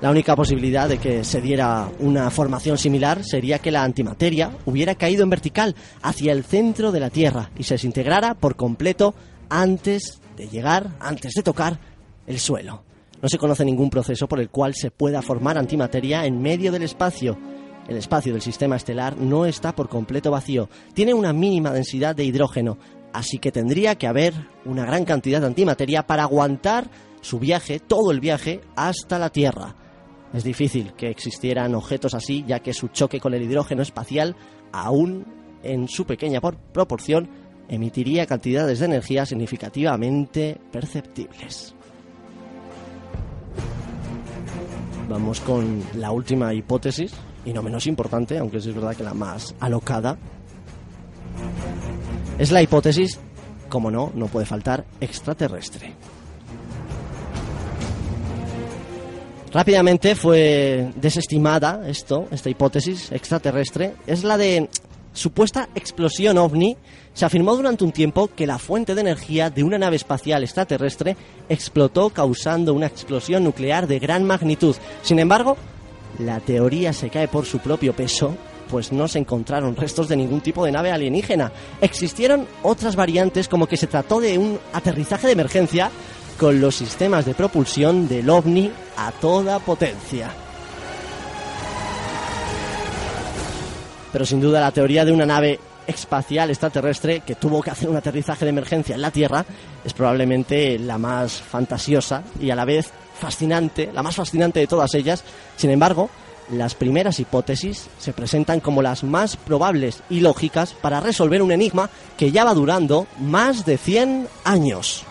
La 0.00 0.10
única 0.10 0.36
posibilidad 0.36 0.88
de 0.88 0.98
que 0.98 1.24
se 1.24 1.40
diera 1.40 1.90
una 1.98 2.30
formación 2.30 2.78
similar 2.78 3.24
sería 3.24 3.58
que 3.58 3.72
la 3.72 3.82
antimateria 3.82 4.52
hubiera 4.64 4.94
caído 4.94 5.24
en 5.24 5.30
vertical 5.30 5.74
hacia 6.02 6.32
el 6.32 6.44
centro 6.44 6.92
de 6.92 7.00
la 7.00 7.10
Tierra 7.10 7.50
y 7.58 7.64
se 7.64 7.74
desintegrara 7.74 8.34
por 8.34 8.54
completo 8.54 9.14
antes 9.48 10.20
de 10.36 10.48
llegar, 10.48 10.90
antes 11.00 11.32
de 11.34 11.42
tocar 11.42 11.80
el 12.28 12.38
suelo. 12.38 12.84
No 13.20 13.28
se 13.28 13.38
conoce 13.38 13.64
ningún 13.64 13.90
proceso 13.90 14.28
por 14.28 14.38
el 14.38 14.50
cual 14.50 14.74
se 14.74 14.92
pueda 14.92 15.20
formar 15.20 15.58
antimateria 15.58 16.24
en 16.24 16.40
medio 16.40 16.70
del 16.70 16.84
espacio. 16.84 17.36
El 17.88 17.96
espacio 17.96 18.32
del 18.32 18.42
sistema 18.42 18.76
estelar 18.76 19.16
no 19.16 19.46
está 19.46 19.74
por 19.74 19.88
completo 19.88 20.30
vacío, 20.30 20.68
tiene 20.92 21.14
una 21.14 21.32
mínima 21.32 21.72
densidad 21.72 22.14
de 22.14 22.24
hidrógeno, 22.24 22.76
así 23.14 23.38
que 23.38 23.50
tendría 23.50 23.94
que 23.96 24.06
haber 24.06 24.34
una 24.66 24.84
gran 24.84 25.04
cantidad 25.06 25.40
de 25.40 25.46
antimateria 25.46 26.06
para 26.06 26.24
aguantar 26.24 26.90
su 27.22 27.38
viaje, 27.38 27.80
todo 27.80 28.10
el 28.10 28.20
viaje, 28.20 28.60
hasta 28.76 29.18
la 29.18 29.30
Tierra. 29.30 29.74
Es 30.34 30.44
difícil 30.44 30.92
que 30.92 31.08
existieran 31.08 31.74
objetos 31.74 32.12
así, 32.14 32.44
ya 32.46 32.60
que 32.60 32.74
su 32.74 32.88
choque 32.88 33.18
con 33.20 33.32
el 33.32 33.42
hidrógeno 33.42 33.80
espacial, 33.80 34.36
aún 34.70 35.24
en 35.62 35.88
su 35.88 36.04
pequeña 36.04 36.42
por- 36.42 36.58
proporción, 36.58 37.28
emitiría 37.68 38.26
cantidades 38.26 38.80
de 38.80 38.84
energía 38.84 39.24
significativamente 39.24 40.60
perceptibles. 40.70 41.74
Vamos 45.08 45.40
con 45.40 45.82
la 45.94 46.10
última 46.10 46.52
hipótesis, 46.52 47.12
y 47.44 47.52
no 47.52 47.62
menos 47.62 47.86
importante, 47.86 48.38
aunque 48.38 48.58
es 48.58 48.74
verdad 48.74 48.94
que 48.94 49.02
la 49.02 49.14
más 49.14 49.54
alocada. 49.60 50.16
Es 52.38 52.52
la 52.52 52.62
hipótesis, 52.62 53.18
como 53.68 53.90
no, 53.90 54.12
no 54.14 54.26
puede 54.26 54.46
faltar, 54.46 54.84
extraterrestre. 55.00 55.94
Rápidamente 59.52 60.14
fue 60.14 60.92
desestimada 60.96 61.88
esto, 61.88 62.28
esta 62.30 62.50
hipótesis 62.50 63.10
extraterrestre. 63.12 63.94
Es 64.06 64.22
la 64.22 64.36
de 64.36 64.68
supuesta 65.12 65.68
explosión 65.74 66.36
ovni. 66.38 66.76
Se 67.14 67.24
afirmó 67.24 67.56
durante 67.56 67.82
un 67.82 67.92
tiempo 67.92 68.28
que 68.28 68.46
la 68.46 68.58
fuente 68.58 68.94
de 68.94 69.00
energía 69.00 69.50
de 69.50 69.64
una 69.64 69.78
nave 69.78 69.96
espacial 69.96 70.44
extraterrestre 70.44 71.16
explotó 71.48 72.10
causando 72.10 72.74
una 72.74 72.86
explosión 72.86 73.42
nuclear 73.42 73.86
de 73.86 73.98
gran 73.98 74.24
magnitud. 74.24 74.76
Sin 75.02 75.18
embargo, 75.18 75.56
la 76.18 76.40
teoría 76.40 76.92
se 76.92 77.10
cae 77.10 77.28
por 77.28 77.46
su 77.46 77.58
propio 77.58 77.92
peso, 77.92 78.36
pues 78.68 78.92
no 78.92 79.08
se 79.08 79.18
encontraron 79.18 79.76
restos 79.76 80.08
de 80.08 80.16
ningún 80.16 80.40
tipo 80.40 80.64
de 80.64 80.72
nave 80.72 80.90
alienígena. 80.90 81.52
Existieron 81.80 82.46
otras 82.62 82.96
variantes 82.96 83.48
como 83.48 83.66
que 83.66 83.76
se 83.76 83.86
trató 83.86 84.20
de 84.20 84.36
un 84.36 84.58
aterrizaje 84.72 85.26
de 85.26 85.32
emergencia 85.32 85.90
con 86.38 86.60
los 86.60 86.76
sistemas 86.76 87.24
de 87.24 87.34
propulsión 87.34 88.08
del 88.08 88.28
ovni 88.30 88.70
a 88.96 89.10
toda 89.12 89.58
potencia. 89.58 90.30
Pero 94.12 94.24
sin 94.24 94.40
duda 94.40 94.60
la 94.60 94.72
teoría 94.72 95.04
de 95.04 95.12
una 95.12 95.26
nave 95.26 95.58
espacial 95.86 96.50
extraterrestre 96.50 97.20
que 97.20 97.34
tuvo 97.34 97.62
que 97.62 97.70
hacer 97.70 97.88
un 97.88 97.96
aterrizaje 97.96 98.44
de 98.44 98.50
emergencia 98.50 98.94
en 98.94 99.00
la 99.00 99.10
Tierra 99.10 99.44
es 99.84 99.92
probablemente 99.94 100.78
la 100.78 100.98
más 100.98 101.32
fantasiosa 101.32 102.22
y 102.40 102.50
a 102.50 102.54
la 102.54 102.64
vez 102.64 102.92
fascinante, 103.18 103.90
la 103.92 104.02
más 104.02 104.16
fascinante 104.16 104.60
de 104.60 104.66
todas 104.66 104.94
ellas. 104.94 105.24
Sin 105.56 105.70
embargo, 105.70 106.10
las 106.50 106.74
primeras 106.74 107.20
hipótesis 107.20 107.88
se 107.98 108.12
presentan 108.12 108.60
como 108.60 108.82
las 108.82 109.04
más 109.04 109.36
probables 109.36 110.02
y 110.08 110.20
lógicas 110.20 110.72
para 110.72 111.00
resolver 111.00 111.42
un 111.42 111.52
enigma 111.52 111.90
que 112.16 112.32
ya 112.32 112.44
va 112.44 112.54
durando 112.54 113.06
más 113.20 113.66
de 113.66 113.76
100 113.76 114.28
años. 114.44 115.04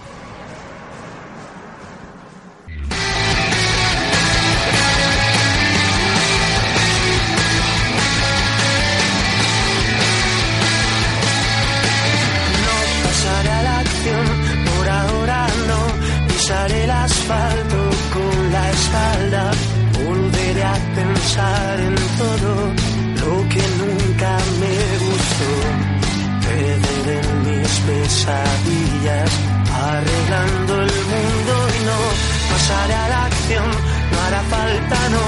Pasaré 32.68 32.94
a 32.94 33.08
la 33.08 33.26
acción. 33.26 33.70
No 34.12 34.18
hará 34.26 34.42
falta, 34.56 34.98
no. 35.16 35.26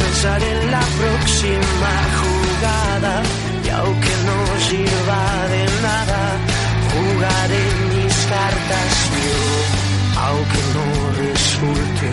Pensaré 0.00 0.48
en 0.52 0.70
la 0.70 0.84
próxima 1.00 1.92
jugada. 2.20 3.14
Y 3.64 3.68
aunque 3.68 4.12
no 4.28 4.38
sirva 4.68 5.22
de 5.54 5.62
nada, 5.88 6.22
jugaré 6.92 7.64
mis 7.92 8.14
cartas 8.32 8.92
yo, 9.24 9.40
aunque 10.26 10.60
no 10.76 10.86
resulte, 11.24 12.08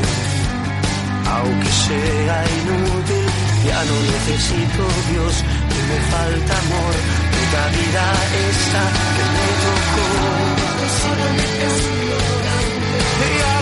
aunque 1.35 1.69
sea 1.85 2.37
inútil, 2.59 3.25
ya 3.67 3.79
no 3.89 3.95
necesito 4.13 4.81
Dios, 5.11 5.33
ni 5.69 5.79
me 5.89 5.99
falta 6.13 6.53
amor, 6.63 6.95
puta 7.33 7.63
vida 7.77 8.05
esta 8.49 8.83
que 9.15 9.23
me 9.35 9.47
tocó. 9.65 10.07
Y 13.19 13.41
ahora 13.41 13.58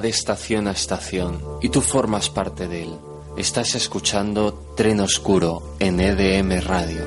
de 0.00 0.08
estación 0.08 0.68
a 0.68 0.72
estación 0.72 1.42
y 1.62 1.68
tú 1.68 1.80
formas 1.80 2.28
parte 2.28 2.68
de 2.68 2.82
él. 2.82 2.98
Estás 3.36 3.74
escuchando 3.74 4.72
Tren 4.76 5.00
Oscuro 5.00 5.76
en 5.78 6.00
EDM 6.00 6.60
Radio. 6.60 7.02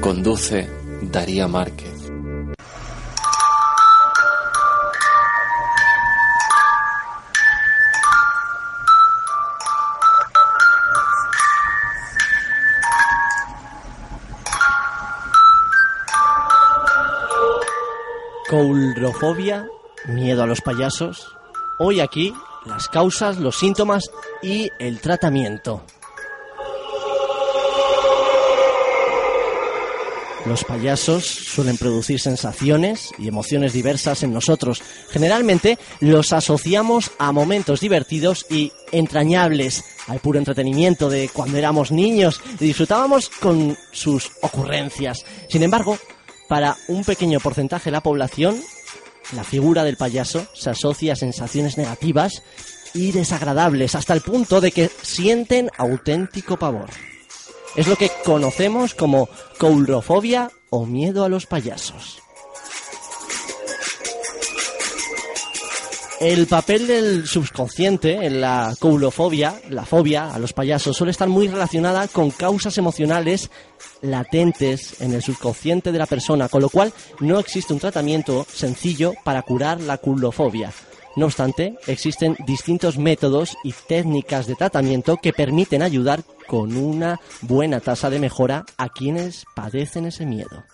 Conduce 0.00 0.68
Daría 1.02 1.48
Márquez. 1.48 1.90
Coulrofobia, 18.48 19.68
miedo 20.08 20.42
a 20.42 20.46
los 20.46 20.60
payasos. 20.60 21.39
Hoy 21.82 22.00
aquí 22.00 22.34
las 22.66 22.88
causas, 22.88 23.38
los 23.38 23.58
síntomas 23.58 24.10
y 24.42 24.68
el 24.78 25.00
tratamiento. 25.00 25.82
Los 30.44 30.62
payasos 30.64 31.24
suelen 31.24 31.78
producir 31.78 32.20
sensaciones 32.20 33.12
y 33.16 33.28
emociones 33.28 33.72
diversas 33.72 34.22
en 34.22 34.34
nosotros. 34.34 34.82
Generalmente 35.08 35.78
los 36.00 36.34
asociamos 36.34 37.12
a 37.18 37.32
momentos 37.32 37.80
divertidos 37.80 38.44
y 38.50 38.72
entrañables, 38.92 39.82
al 40.06 40.20
puro 40.20 40.38
entretenimiento 40.38 41.08
de 41.08 41.30
cuando 41.32 41.56
éramos 41.56 41.92
niños 41.92 42.42
y 42.60 42.66
disfrutábamos 42.66 43.30
con 43.30 43.74
sus 43.90 44.32
ocurrencias. 44.42 45.24
Sin 45.48 45.62
embargo, 45.62 45.96
para 46.46 46.76
un 46.88 47.04
pequeño 47.04 47.40
porcentaje 47.40 47.86
de 47.86 47.92
la 47.92 48.02
población, 48.02 48.60
la 49.32 49.44
figura 49.44 49.84
del 49.84 49.96
payaso 49.96 50.46
se 50.54 50.70
asocia 50.70 51.12
a 51.12 51.16
sensaciones 51.16 51.78
negativas 51.78 52.42
y 52.94 53.12
desagradables 53.12 53.94
hasta 53.94 54.14
el 54.14 54.20
punto 54.20 54.60
de 54.60 54.72
que 54.72 54.90
sienten 55.02 55.70
auténtico 55.76 56.58
pavor. 56.58 56.90
Es 57.76 57.86
lo 57.86 57.96
que 57.96 58.10
conocemos 58.24 58.94
como 58.94 59.28
coulrofobia 59.58 60.50
o 60.70 60.86
miedo 60.86 61.24
a 61.24 61.28
los 61.28 61.46
payasos. 61.46 62.19
El 66.20 66.46
papel 66.46 66.86
del 66.86 67.26
subconsciente 67.26 68.26
en 68.26 68.42
la 68.42 68.76
coulofobia, 68.78 69.58
la 69.70 69.86
fobia 69.86 70.34
a 70.34 70.38
los 70.38 70.52
payasos, 70.52 70.94
suele 70.94 71.12
estar 71.12 71.30
muy 71.30 71.48
relacionada 71.48 72.08
con 72.08 72.30
causas 72.30 72.76
emocionales 72.76 73.50
latentes 74.02 75.00
en 75.00 75.14
el 75.14 75.22
subconsciente 75.22 75.92
de 75.92 75.98
la 75.98 76.04
persona, 76.04 76.50
con 76.50 76.60
lo 76.60 76.68
cual 76.68 76.92
no 77.20 77.38
existe 77.38 77.72
un 77.72 77.78
tratamiento 77.78 78.46
sencillo 78.52 79.14
para 79.24 79.40
curar 79.40 79.80
la 79.80 79.96
coulofobia. 79.96 80.74
No 81.16 81.24
obstante, 81.24 81.78
existen 81.86 82.36
distintos 82.46 82.98
métodos 82.98 83.56
y 83.64 83.72
técnicas 83.72 84.46
de 84.46 84.56
tratamiento 84.56 85.16
que 85.16 85.32
permiten 85.32 85.80
ayudar 85.80 86.22
con 86.46 86.76
una 86.76 87.18
buena 87.40 87.80
tasa 87.80 88.10
de 88.10 88.18
mejora 88.18 88.66
a 88.76 88.90
quienes 88.90 89.46
padecen 89.56 90.04
ese 90.04 90.26
miedo. 90.26 90.64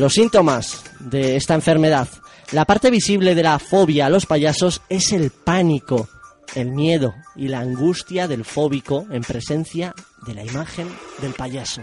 Los 0.00 0.14
síntomas 0.14 0.82
de 0.98 1.36
esta 1.36 1.52
enfermedad. 1.52 2.08
La 2.52 2.64
parte 2.64 2.90
visible 2.90 3.34
de 3.34 3.42
la 3.42 3.58
fobia 3.58 4.06
a 4.06 4.08
los 4.08 4.24
payasos 4.24 4.80
es 4.88 5.12
el 5.12 5.28
pánico, 5.28 6.08
el 6.54 6.70
miedo 6.70 7.12
y 7.36 7.48
la 7.48 7.60
angustia 7.60 8.26
del 8.26 8.46
fóbico 8.46 9.04
en 9.10 9.20
presencia 9.20 9.94
de 10.26 10.32
la 10.32 10.42
imagen 10.42 10.88
del 11.20 11.34
payaso. 11.34 11.82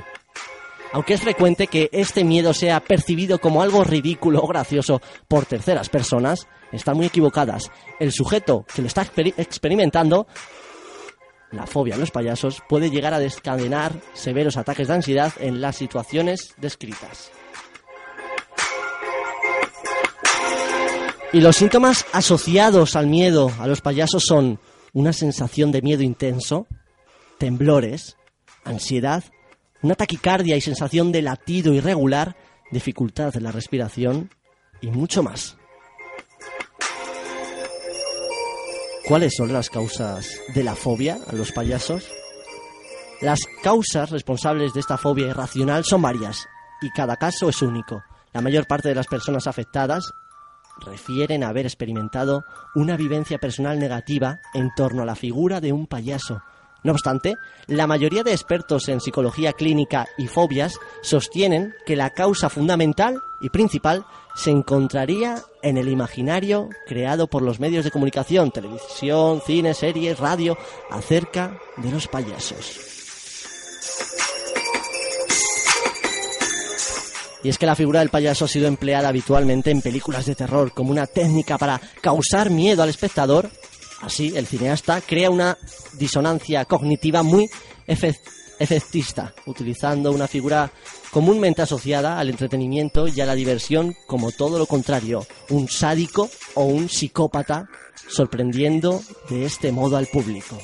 Aunque 0.94 1.14
es 1.14 1.22
frecuente 1.22 1.68
que 1.68 1.92
este 1.94 2.24
miedo 2.24 2.56
sea 2.56 2.80
percibido 2.80 3.38
como 3.38 3.62
algo 3.62 3.84
ridículo 3.84 4.42
o 4.42 4.48
gracioso 4.48 5.00
por 5.28 5.46
terceras 5.46 5.88
personas, 5.88 6.48
están 6.72 6.98
muy 6.98 7.06
equivocadas. 7.06 7.70
El 8.00 8.12
sujeto 8.12 8.66
que 8.74 8.82
lo 8.82 8.88
está 8.88 9.04
experimentando, 9.04 10.26
la 11.52 11.68
fobia 11.68 11.94
a 11.94 12.00
los 12.00 12.10
payasos, 12.10 12.64
puede 12.68 12.90
llegar 12.90 13.14
a 13.14 13.20
desencadenar 13.20 13.94
severos 14.16 14.58
ataques 14.58 14.88
de 14.88 14.96
ansiedad 14.96 15.34
en 15.40 15.62
las 15.62 15.76
situaciones 15.76 16.56
descritas. 16.58 17.32
Y 21.34 21.42
los 21.42 21.58
síntomas 21.58 22.06
asociados 22.13 22.96
al 22.96 23.08
miedo 23.08 23.52
a 23.60 23.68
los 23.68 23.82
payasos 23.82 24.24
son 24.26 24.60
una 24.94 25.12
sensación 25.12 25.72
de 25.72 25.82
miedo 25.82 26.02
intenso, 26.02 26.68
temblores, 27.38 28.16
ansiedad, 28.63 29.24
una 29.82 29.96
taquicardia 29.96 30.56
y 30.56 30.62
sensación 30.62 31.12
de 31.12 31.22
latido 31.22 31.74
irregular, 31.74 32.38
dificultad 32.72 33.36
en 33.36 33.44
la 33.44 33.52
respiración 33.52 34.30
y 34.80 34.88
mucho 34.88 35.22
más. 35.22 35.58
¿Cuáles 39.06 39.36
son 39.36 39.52
las 39.52 39.70
causas 39.70 40.40
de 40.54 40.63
la 40.63 40.76
fobia 40.76 41.20
a 41.28 41.34
los 41.34 41.52
payasos? 41.52 42.08
Las 43.22 43.40
causas 43.63 44.12
responsables 44.12 44.74
de 44.74 44.80
esta 44.80 44.98
fobia 44.98 45.28
irracional 45.28 45.84
son 45.84 46.02
varias 46.02 46.48
y 46.82 46.90
cada 46.92 47.18
caso 47.18 47.50
es 47.50 47.62
único. 47.62 48.02
La 48.34 48.42
mayor 48.42 48.66
parte 48.68 48.90
de 48.90 48.96
las 48.96 49.08
personas 49.08 49.48
afectadas 49.48 50.12
refieren 50.86 51.44
a 51.44 51.50
haber 51.50 51.66
experimentado 51.66 52.44
una 52.76 52.98
vivencia 52.98 53.38
personal 53.38 53.80
negativa 53.80 54.40
en 54.54 54.70
torno 54.76 55.04
a 55.04 55.06
la 55.06 55.16
figura 55.16 55.62
de 55.62 55.74
un 55.74 55.88
payaso, 55.88 56.42
no 56.84 56.94
obstante, 56.94 57.36
la 57.68 57.88
mayoría 57.88 58.24
de 58.24 58.32
expertos 58.32 58.88
en 58.88 59.02
psicología 59.02 59.54
clínica 59.54 60.08
y 60.18 60.28
fobias 60.28 60.80
sostienen 61.02 61.74
que 61.86 61.96
la 61.96 62.12
causa 62.12 62.50
fundamental 62.50 63.20
y 63.42 63.50
principal 63.50 64.06
se 64.36 64.52
encontraría 64.52 65.42
en 65.63 65.78
el 65.78 65.90
imaginario 65.90 66.70
creado 66.88 67.28
por 67.28 67.42
los 67.42 67.60
medios 67.60 67.84
de 67.84 67.92
comunicación, 67.92 68.52
televisión, 68.52 69.42
cine, 69.46 69.74
series, 69.74 70.20
radio, 70.20 70.58
acerca 70.90 71.60
de 71.78 71.92
los 71.92 72.08
payasos. 72.08 72.97
Y 77.43 77.50
es 77.50 77.58
que 77.58 77.65
la 77.65 77.76
figura 77.76 78.00
del 78.00 78.10
payaso 78.10 78.45
ha 78.45 78.47
sido 78.47 78.67
empleada 78.67 79.10
habitualmente 79.10 79.71
en 79.71 79.82
películas 79.82 80.26
de 80.26 80.36
terror 80.36 80.73
como 80.73 80.91
una 80.91 81.08
técnica 81.08 81.58
para 81.58 81.80
causar 82.02 82.50
miedo 82.50 82.84
al 82.84 82.89
espectador 82.89 83.50
Así, 84.02 84.34
el 84.36 84.45
cineasta 84.45 85.02
crea 85.02 85.30
una 85.30 85.58
disonancia 85.93 86.65
cognitiva 86.65 87.23
muy 87.23 87.50
efectista, 87.88 89.34
utilizando 89.47 90.12
una 90.12 90.28
figura 90.28 90.71
comúnmente 91.10 91.63
asociada 91.63 92.19
al 92.19 92.30
entretenimiento 92.30 93.08
y 93.08 93.19
a 93.21 93.26
la 93.26 93.34
diversión 93.34 93.95
como 94.06 94.32
todo 94.32 94.60
lo 94.60 94.67
contrario, 94.67 95.26
un 95.50 95.67
sádico 95.67 96.30
o 96.54 96.65
un 96.65 96.89
psicópata, 96.89 97.67
sorprendiendo 98.08 99.02
de 99.30 99.45
este 99.45 99.71
modo 99.71 99.97
al 99.97 100.08
público. 100.08 100.58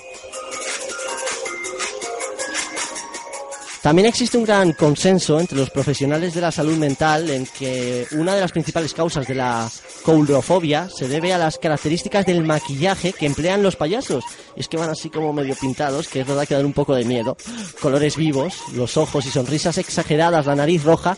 También 3.83 4.05
existe 4.05 4.37
un 4.37 4.45
gran 4.45 4.71
consenso 4.71 5.37
entre 5.41 5.57
los 5.57 5.69
profesionales 5.69 6.33
de 6.33 6.39
la 6.39 6.53
salud 6.53 6.77
mental 6.77 7.29
en 7.29 7.45
que 7.45 8.07
una 8.11 8.33
de 8.33 8.39
las 8.39 8.53
principales 8.53 8.93
causas 8.93 9.27
de 9.27 9.35
la 9.35 9.69
coulrofobia 10.03 10.87
se 10.87 11.09
debe 11.09 11.33
a 11.33 11.37
las 11.37 11.57
características 11.57 12.25
del 12.25 12.45
maquillaje 12.45 13.11
que 13.11 13.25
emplean 13.25 13.61
los 13.61 13.75
payasos. 13.75 14.23
Y 14.55 14.61
es 14.61 14.69
que 14.69 14.77
van 14.77 14.89
así 14.89 15.09
como 15.09 15.33
medio 15.33 15.53
pintados, 15.55 16.07
que 16.07 16.21
es 16.21 16.27
verdad 16.27 16.47
que 16.47 16.55
dan 16.55 16.65
un 16.65 16.71
poco 16.71 16.95
de 16.95 17.03
miedo. 17.03 17.35
Colores 17.81 18.15
vivos, 18.15 18.53
los 18.73 18.95
ojos 18.95 19.25
y 19.25 19.29
sonrisas 19.31 19.77
exageradas, 19.77 20.45
la 20.45 20.55
nariz 20.55 20.85
roja, 20.85 21.17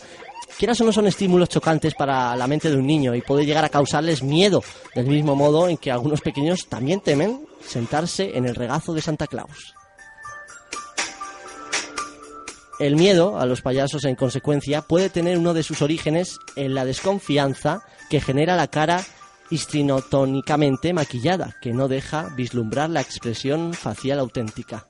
quieras 0.58 0.80
o 0.80 0.84
no 0.84 0.92
son 0.92 1.06
estímulos 1.06 1.48
chocantes 1.48 1.94
para 1.94 2.34
la 2.34 2.48
mente 2.48 2.68
de 2.68 2.76
un 2.76 2.86
niño 2.88 3.14
y 3.14 3.22
puede 3.22 3.46
llegar 3.46 3.64
a 3.64 3.68
causarles 3.68 4.24
miedo, 4.24 4.64
del 4.92 5.06
mismo 5.06 5.36
modo 5.36 5.68
en 5.68 5.76
que 5.76 5.92
algunos 5.92 6.20
pequeños 6.20 6.66
también 6.66 6.98
temen 6.98 7.46
sentarse 7.64 8.36
en 8.36 8.44
el 8.44 8.56
regazo 8.56 8.92
de 8.92 9.02
Santa 9.02 9.28
Claus. 9.28 9.75
El 12.78 12.96
miedo 12.96 13.38
a 13.38 13.46
los 13.46 13.62
payasos, 13.62 14.04
en 14.04 14.16
consecuencia, 14.16 14.82
puede 14.82 15.08
tener 15.08 15.38
uno 15.38 15.54
de 15.54 15.62
sus 15.62 15.80
orígenes 15.80 16.38
en 16.56 16.74
la 16.74 16.84
desconfianza 16.84 17.82
que 18.10 18.20
genera 18.20 18.54
la 18.54 18.68
cara 18.68 19.02
histrinotónicamente 19.50 20.92
maquillada, 20.92 21.54
que 21.62 21.72
no 21.72 21.88
deja 21.88 22.28
vislumbrar 22.36 22.90
la 22.90 23.00
expresión 23.00 23.72
facial 23.72 24.18
auténtica. 24.18 24.86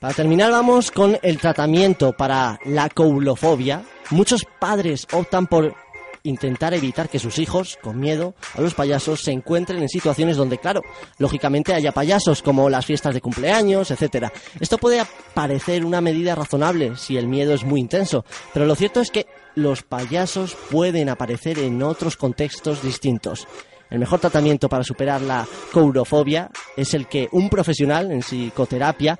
Para 0.00 0.14
terminar 0.14 0.50
vamos 0.50 0.90
con 0.90 1.18
el 1.22 1.38
tratamiento 1.38 2.12
para 2.12 2.58
la 2.64 2.88
coulofobia. 2.88 3.84
Muchos 4.10 4.44
padres 4.58 5.06
optan 5.12 5.46
por 5.46 5.76
intentar 6.22 6.74
evitar 6.74 7.08
que 7.08 7.18
sus 7.18 7.38
hijos, 7.38 7.78
con 7.82 7.98
miedo 7.98 8.34
a 8.54 8.60
los 8.60 8.74
payasos, 8.74 9.22
se 9.22 9.32
encuentren 9.32 9.82
en 9.82 9.88
situaciones 9.88 10.36
donde, 10.36 10.58
claro, 10.58 10.82
lógicamente 11.18 11.74
haya 11.74 11.92
payasos, 11.92 12.42
como 12.42 12.68
las 12.70 12.86
fiestas 12.86 13.14
de 13.14 13.20
cumpleaños, 13.20 13.90
etcétera. 13.90 14.32
Esto 14.58 14.78
puede 14.78 15.02
parecer 15.34 15.84
una 15.84 16.00
medida 16.00 16.34
razonable 16.34 16.96
si 16.96 17.16
el 17.16 17.28
miedo 17.28 17.54
es 17.54 17.64
muy 17.64 17.80
intenso, 17.80 18.24
pero 18.52 18.66
lo 18.66 18.74
cierto 18.74 19.00
es 19.00 19.10
que 19.10 19.26
los 19.54 19.82
payasos 19.82 20.56
pueden 20.70 21.08
aparecer 21.08 21.58
en 21.58 21.82
otros 21.82 22.16
contextos 22.16 22.82
distintos. 22.82 23.46
El 23.90 23.98
mejor 23.98 24.20
tratamiento 24.20 24.68
para 24.68 24.84
superar 24.84 25.20
la 25.20 25.46
courofobia 25.72 26.50
es 26.76 26.94
el 26.94 27.08
que 27.08 27.28
un 27.32 27.50
profesional 27.50 28.12
en 28.12 28.20
psicoterapia 28.20 29.18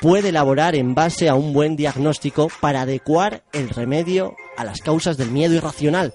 puede 0.00 0.30
elaborar 0.30 0.74
en 0.74 0.94
base 0.94 1.28
a 1.28 1.34
un 1.34 1.52
buen 1.52 1.76
diagnóstico 1.76 2.48
para 2.60 2.82
adecuar 2.82 3.44
el 3.52 3.68
remedio 3.68 4.34
a 4.56 4.64
las 4.64 4.80
causas 4.80 5.16
del 5.16 5.30
miedo 5.30 5.54
irracional, 5.54 6.12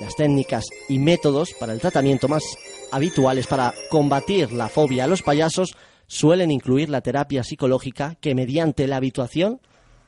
las 0.00 0.16
técnicas 0.16 0.64
y 0.88 0.98
métodos 0.98 1.50
para 1.58 1.72
el 1.72 1.80
tratamiento 1.80 2.28
más 2.28 2.42
habituales 2.90 3.46
para 3.46 3.74
combatir 3.90 4.52
la 4.52 4.68
fobia 4.68 5.04
a 5.04 5.06
los 5.06 5.22
payasos 5.22 5.76
suelen 6.06 6.50
incluir 6.50 6.88
la 6.88 7.02
terapia 7.02 7.44
psicológica 7.44 8.16
que 8.20 8.34
mediante 8.34 8.86
la 8.86 8.96
habituación 8.96 9.60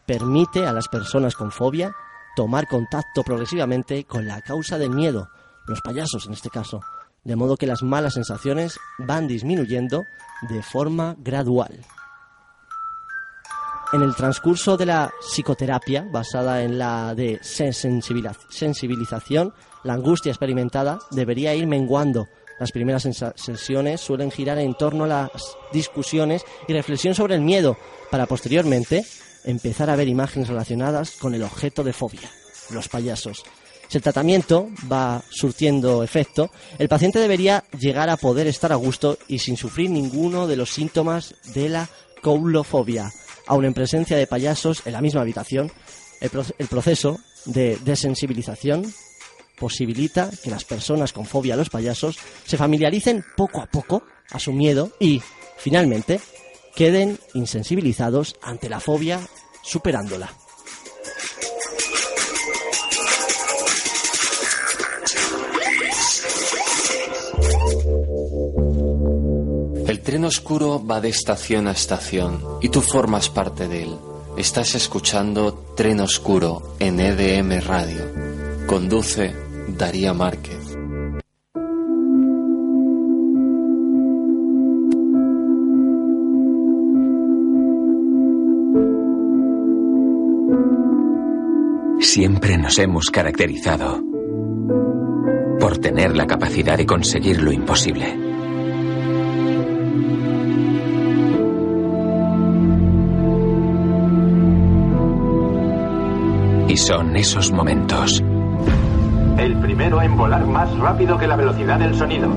permite 0.06 0.66
a 0.66 0.72
las 0.72 0.88
personas 0.88 1.36
con 1.36 1.52
fobia 1.52 1.94
tomar 2.34 2.66
contacto 2.66 3.22
progresivamente 3.22 4.04
con 4.04 4.26
la 4.26 4.40
causa 4.40 4.78
del 4.78 4.90
miedo, 4.90 5.28
los 5.66 5.80
payasos 5.80 6.26
en 6.26 6.32
este 6.32 6.50
caso, 6.50 6.80
de 7.24 7.36
modo 7.36 7.56
que 7.56 7.66
las 7.66 7.82
malas 7.82 8.14
sensaciones 8.14 8.78
van 8.98 9.28
disminuyendo 9.28 10.02
de 10.48 10.62
forma 10.62 11.14
gradual. 11.18 11.84
En 13.92 14.02
el 14.02 14.14
transcurso 14.14 14.76
de 14.76 14.86
la 14.86 15.12
psicoterapia, 15.20 16.06
basada 16.10 16.62
en 16.62 16.78
la 16.78 17.14
sensibilización, 17.42 19.52
la 19.84 19.92
angustia 19.92 20.30
experimentada 20.30 20.98
debería 21.10 21.54
ir 21.54 21.66
menguando. 21.66 22.26
Las 22.58 22.72
primeras 22.72 23.06
sesiones 23.36 24.00
suelen 24.00 24.30
girar 24.30 24.58
en 24.58 24.74
torno 24.74 25.04
a 25.04 25.08
las 25.08 25.30
discusiones 25.72 26.44
y 26.68 26.72
reflexión 26.72 27.14
sobre 27.14 27.34
el 27.34 27.42
miedo, 27.42 27.76
para 28.10 28.26
posteriormente 28.26 29.04
empezar 29.44 29.90
a 29.90 29.96
ver 29.96 30.08
imágenes 30.08 30.48
relacionadas 30.48 31.12
con 31.12 31.34
el 31.34 31.42
objeto 31.42 31.84
de 31.84 31.92
fobia, 31.92 32.30
los 32.70 32.88
payasos. 32.88 33.42
Si 33.88 33.98
el 33.98 34.02
tratamiento 34.02 34.68
va 34.90 35.22
surtiendo 35.28 36.02
efecto, 36.02 36.50
el 36.78 36.88
paciente 36.88 37.18
debería 37.18 37.64
llegar 37.78 38.08
a 38.08 38.16
poder 38.16 38.46
estar 38.46 38.72
a 38.72 38.76
gusto 38.76 39.18
y 39.28 39.40
sin 39.40 39.58
sufrir 39.58 39.90
ninguno 39.90 40.46
de 40.46 40.56
los 40.56 40.70
síntomas 40.70 41.34
de 41.52 41.68
la 41.68 41.90
coulofobia. 42.22 43.12
Aun 43.46 43.64
en 43.64 43.74
presencia 43.74 44.16
de 44.16 44.26
payasos 44.26 44.86
en 44.86 44.92
la 44.92 45.00
misma 45.00 45.20
habitación, 45.22 45.70
el, 46.20 46.68
proceso 46.68 47.18
de 47.46 47.76
desensibilización 47.84 48.92
posibilita 49.58 50.30
que 50.42 50.50
las 50.50 50.64
personas 50.64 51.12
con 51.12 51.26
fobia 51.26 51.54
a 51.54 51.56
los 51.56 51.70
payasos 51.70 52.16
se 52.44 52.56
familiaricen 52.56 53.24
poco 53.36 53.60
a 53.60 53.66
poco 53.66 54.04
a 54.30 54.38
su 54.38 54.52
miedo 54.52 54.92
y, 55.00 55.20
finalmente, 55.56 56.20
queden 56.74 57.18
insensibilizados 57.34 58.36
ante 58.42 58.68
la 58.68 58.80
fobia 58.80 59.20
superándola. 59.62 60.41
Tren 70.12 70.26
oscuro 70.26 70.78
va 70.86 71.00
de 71.00 71.08
estación 71.08 71.66
a 71.68 71.72
estación 71.72 72.44
y 72.60 72.68
tú 72.68 72.82
formas 72.82 73.30
parte 73.30 73.66
de 73.66 73.84
él. 73.84 73.96
Estás 74.36 74.74
escuchando 74.74 75.72
Tren 75.74 76.00
Oscuro 76.00 76.74
en 76.78 77.00
EDM 77.00 77.62
Radio. 77.62 78.12
Conduce 78.66 79.34
Daría 79.68 80.12
Márquez. 80.12 80.76
Siempre 92.00 92.58
nos 92.58 92.78
hemos 92.78 93.06
caracterizado 93.06 94.02
por 95.58 95.78
tener 95.78 96.14
la 96.14 96.26
capacidad 96.26 96.76
de 96.76 96.84
conseguir 96.84 97.40
lo 97.40 97.50
imposible. 97.50 98.21
Y 106.72 106.76
son 106.78 107.14
esos 107.16 107.52
momentos. 107.52 108.24
El 109.36 109.58
primero 109.60 110.00
en 110.00 110.16
volar 110.16 110.46
más 110.46 110.74
rápido 110.78 111.18
que 111.18 111.26
la 111.26 111.36
velocidad 111.36 111.78
del 111.78 111.94
sonido. 111.94 112.30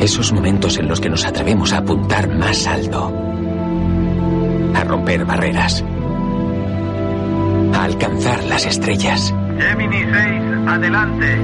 Esos 0.00 0.32
momentos 0.32 0.76
en 0.76 0.88
los 0.88 1.00
que 1.00 1.08
nos 1.08 1.24
atrevemos 1.24 1.72
a 1.72 1.78
apuntar 1.78 2.28
más 2.36 2.66
alto. 2.66 3.12
A 4.74 4.82
romper 4.82 5.24
barreras 5.24 5.84
a 7.74 7.84
alcanzar 7.84 8.42
las 8.46 8.66
estrellas. 8.66 9.32
Gemini 9.56 10.02
6, 10.02 10.12
adelante. 10.66 11.38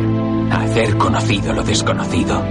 A 0.50 0.62
hacer 0.62 0.96
conocido 0.96 1.52
lo 1.52 1.62
desconocido. 1.62 2.42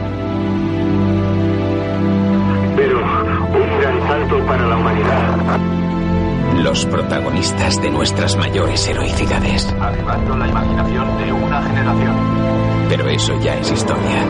Pero 2.78 2.98
un 3.02 3.80
gran 3.82 4.08
salto 4.08 4.46
para 4.46 4.68
la 4.68 4.78
humanidad. 4.78 5.63
Los 6.58 6.86
protagonistas 6.86 7.82
de 7.82 7.90
nuestras 7.90 8.36
mayores 8.36 8.88
heroicidades. 8.88 9.68
Activando 9.80 10.38
la 10.38 10.48
imaginación 10.48 11.18
de 11.18 11.34
una 11.34 11.62
generación. 11.62 12.16
Pero 12.90 13.08
eso 13.10 13.40
ya 13.42 13.56
es 13.56 13.72
historia. 13.72 14.26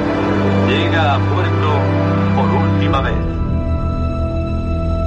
Llega 0.67 1.15
a 1.15 1.19
puerto 1.19 1.79
por 2.36 2.49
última 2.49 3.01
vez. 3.01 3.17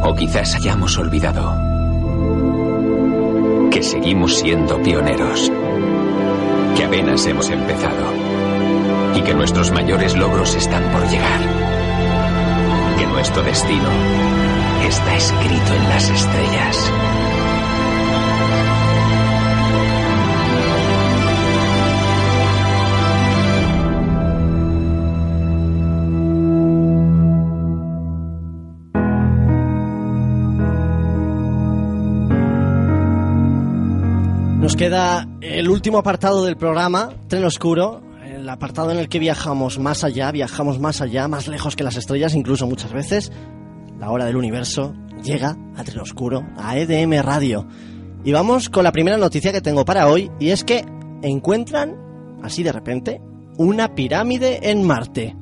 O 0.03 0.15
quizás 0.15 0.55
hayamos 0.55 0.97
olvidado 0.99 1.77
que 3.77 3.83
seguimos 3.83 4.39
siendo 4.39 4.81
pioneros, 4.83 5.53
que 6.75 6.85
apenas 6.85 7.27
hemos 7.27 7.51
empezado 7.51 8.07
y 9.15 9.21
que 9.21 9.35
nuestros 9.35 9.71
mayores 9.71 10.17
logros 10.17 10.55
están 10.55 10.83
por 10.93 11.07
llegar, 11.11 11.41
nuestro 13.17 13.43
destino 13.43 13.89
está 14.87 15.17
escrito 15.17 15.75
en 15.75 15.89
las 15.89 16.11
estrellas. 16.11 16.93
queda 34.77 35.27
el 35.41 35.71
último 35.71 35.97
apartado 35.97 36.45
del 36.45 36.59
programa, 36.59 37.09
Tren 37.29 37.45
Oscuro, 37.47 38.03
el 38.37 38.49
apartado 38.51 38.91
en 38.91 38.99
el 38.99 39.09
que 39.09 39.19
viajamos 39.19 39.79
más 39.79 40.05
allá, 40.05 40.31
viajamos 40.31 40.79
más 40.79 41.01
allá, 41.01 41.27
más 41.27 41.49
lejos 41.49 41.75
que 41.75 41.85
las 41.85 41.97
estrellas, 41.97 42.35
incluso 42.35 42.67
muchas 42.67 42.93
veces. 42.93 43.33
La 43.99 44.11
hora 44.11 44.27
del 44.27 44.37
universo 44.37 44.95
llega 45.23 45.57
a 45.75 45.85
Tren 45.85 46.01
Oscuro, 46.01 46.47
a 46.57 46.77
EDM 46.77 47.23
Radio. 47.23 47.67
Y 48.25 48.33
vamos 48.33 48.69
con 48.69 48.85
la 48.85 48.93
primera 48.93 49.17
noticia 49.17 49.53
que 49.53 49.63
tengo 49.63 49.85
para 49.85 50.09
hoy, 50.09 50.31
y 50.39 50.51
es 50.51 50.65
que 50.65 50.85
encuentran, 51.23 51.97
así 52.43 52.63
de 52.63 52.73
repente, 52.73 53.23
una 53.57 53.95
pirámide 53.95 54.71
en 54.71 54.85
Marte. 54.85 55.35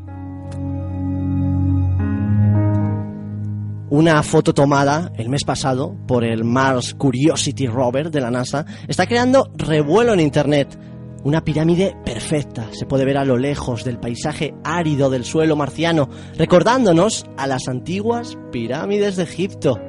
Una 3.91 4.23
foto 4.23 4.55
tomada 4.55 5.13
el 5.17 5.29
mes 5.29 5.45
pasado 5.45 5.97
por 6.07 6.25
el 6.25 6.45
Mars 6.45 6.95
Curiosity 6.95 7.67
Rover 7.67 8.11
de 8.11 8.21
la 8.21 8.31
NASA 8.31 8.65
está 8.89 9.07
creando 9.07 9.51
revuelo 9.57 10.13
en 10.13 10.21
Internet. 10.21 10.79
Una 11.25 11.43
pirámide 11.43 11.97
perfecta 12.05 12.69
se 12.73 12.85
puede 12.85 13.07
ver 13.07 13.17
a 13.17 13.25
lo 13.25 13.39
lejos 13.39 13.83
del 13.83 13.99
paisaje 13.99 14.55
árido 14.63 15.09
del 15.09 15.25
suelo 15.25 15.57
marciano, 15.57 16.11
recordándonos 16.37 17.25
a 17.39 17.47
las 17.47 17.67
antiguas 17.67 18.37
pirámides 18.53 19.17
de 19.17 19.23
Egipto. 19.23 19.81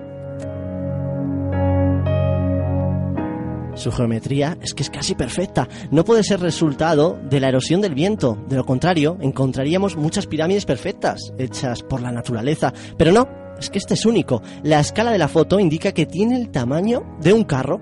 Su 3.76 3.92
geometría 3.92 4.58
es 4.62 4.74
que 4.74 4.84
es 4.84 4.90
casi 4.90 5.16
perfecta. 5.16 5.68
No 5.92 6.06
puede 6.06 6.24
ser 6.24 6.40
resultado 6.40 7.20
de 7.30 7.42
la 7.42 7.50
erosión 7.50 7.82
del 7.82 7.94
viento. 7.94 8.38
De 8.48 8.56
lo 8.56 8.66
contrario, 8.66 9.18
encontraríamos 9.20 9.98
muchas 9.98 10.28
pirámides 10.28 10.66
perfectas, 10.66 11.34
hechas 11.38 11.84
por 11.84 12.02
la 12.02 12.14
naturaleza. 12.14 12.74
Pero 12.98 13.12
no, 13.12 13.28
es 13.60 13.70
que 13.70 13.80
este 13.80 13.96
es 13.96 14.06
único. 14.06 14.42
La 14.64 14.80
escala 14.80 15.12
de 15.12 15.18
la 15.18 15.28
foto 15.28 15.60
indica 15.60 15.92
que 15.92 16.06
tiene 16.06 16.38
el 16.38 16.50
tamaño 16.50 17.18
de 17.20 17.34
un 17.34 17.44
carro. 17.44 17.82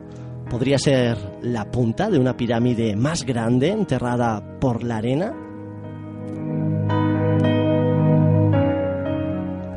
Podría 0.50 0.78
ser 0.78 1.18
la 1.42 1.72
punta 1.72 2.10
de 2.10 2.20
una 2.20 2.38
pirámide 2.38 2.96
más 2.96 3.24
grande 3.24 3.70
enterrada 3.70 4.60
por 4.60 4.84
la 4.84 4.98
arena. 4.98 5.34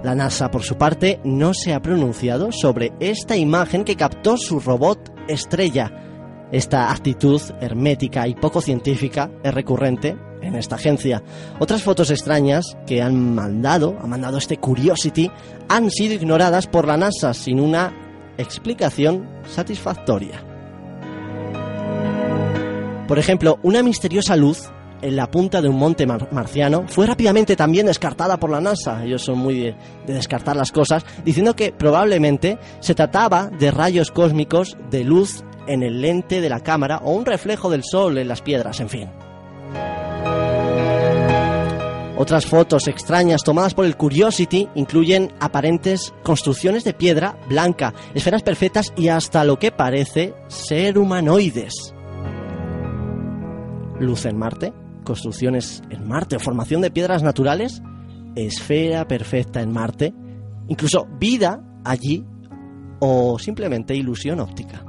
La 0.03 0.15
NASA, 0.15 0.51
por 0.51 0.63
su 0.63 0.77
parte, 0.77 1.19
no 1.25 1.53
se 1.53 1.75
ha 1.75 1.83
pronunciado 1.83 2.53
sobre 2.53 2.93
esta 3.01 3.37
imagen 3.37 3.85
que 3.85 3.97
captó 3.97 4.37
su 4.37 4.61
robot 4.61 5.13
estrella. 5.27 5.91
Esta 6.53 6.93
actitud 6.93 7.41
hermética 7.61 8.29
y 8.29 8.35
poco 8.35 8.61
científica 8.61 9.31
es 9.43 9.53
recurrente 9.53 10.17
en 10.43 10.55
esta 10.55 10.77
agencia. 10.77 11.23
Otras 11.59 11.83
fotos 11.83 12.11
extrañas 12.11 12.77
que 12.87 13.03
han 13.03 13.35
mandado, 13.35 13.97
ha 14.01 14.07
mandado 14.07 14.39
este 14.39 14.59
Curiosity, 14.59 15.31
han 15.69 15.91
sido 15.91 16.15
ignoradas 16.15 16.69
por 16.69 16.87
la 16.87 16.97
NASA 16.97 17.35
sin 17.35 17.59
una 17.59 17.93
explicación 18.39 19.29
satisfactoria. 19.49 20.56
Por 23.07 23.19
ejemplo, 23.19 23.59
una 23.63 23.83
misteriosa 23.83 24.37
luz 24.37 24.71
en 25.03 25.17
la 25.17 25.31
punta 25.31 25.61
de 25.61 25.69
un 25.69 25.77
monte 25.77 26.07
marciano 26.07 26.85
fue 26.89 27.07
rápidamente 27.07 27.55
también 27.55 27.87
descartada 27.87 28.39
por 28.39 28.51
la 28.51 28.61
NASA. 28.61 29.05
Ellos 29.05 29.23
son 29.23 29.39
muy 29.39 29.61
de, 29.61 29.75
de, 30.07 30.15
descartar 30.15 30.57
las 30.57 30.73
cosas, 30.73 31.05
diciendo 31.25 31.55
que 31.55 31.73
probablemente 31.73 32.59
se 32.81 32.95
trataba 32.95 33.49
de 33.49 33.71
rayos 33.71 34.11
cósmicos 34.11 34.77
de 34.91 35.05
luz 35.05 35.45
en 35.67 35.83
el 35.83 36.01
lente 36.01 36.41
de 36.41 36.49
la 36.49 36.61
cámara 36.61 37.01
o 37.05 37.13
un 37.13 37.27
reflejo 37.27 37.71
del 37.71 37.85
sol 37.85 38.19
en 38.19 38.29
las 38.29 38.43
piedras, 38.43 38.81
en 38.81 38.89
fin. 38.89 39.09
Otras 42.19 42.47
fotos 42.47 42.89
extrañas 42.89 43.43
tomadas 43.45 43.75
por 43.75 43.85
el 43.85 43.97
Curiosity 43.97 44.69
incluyen 44.75 45.33
aparentes 45.39 46.15
construcciones 46.23 46.83
de 46.83 46.95
piedra 46.95 47.37
blanca, 47.47 47.93
esferas 48.15 48.43
perfectas 48.43 48.93
y 48.97 49.09
hasta 49.09 49.45
lo 49.45 49.59
que 49.59 49.71
parece 49.71 50.33
ser 50.49 50.97
humanoides. 50.97 51.96
Luz 54.01 54.27
en 54.27 54.37
Marte, 54.37 54.73
construcciones 55.05 55.83
en 55.91 56.07
Marte 56.07 56.39
formación 56.39 56.83
de 56.83 56.91
piedras 56.91 57.23
naturales, 57.23 57.83
esfera 58.35 59.09
perfecta 59.09 59.63
en 59.63 59.73
Marte, 59.73 60.15
incluso 60.69 61.07
vida 61.19 61.63
allí 61.85 62.25
o 63.01 63.39
simplemente 63.39 63.95
ilusión 63.95 64.41
óptica. 64.41 64.85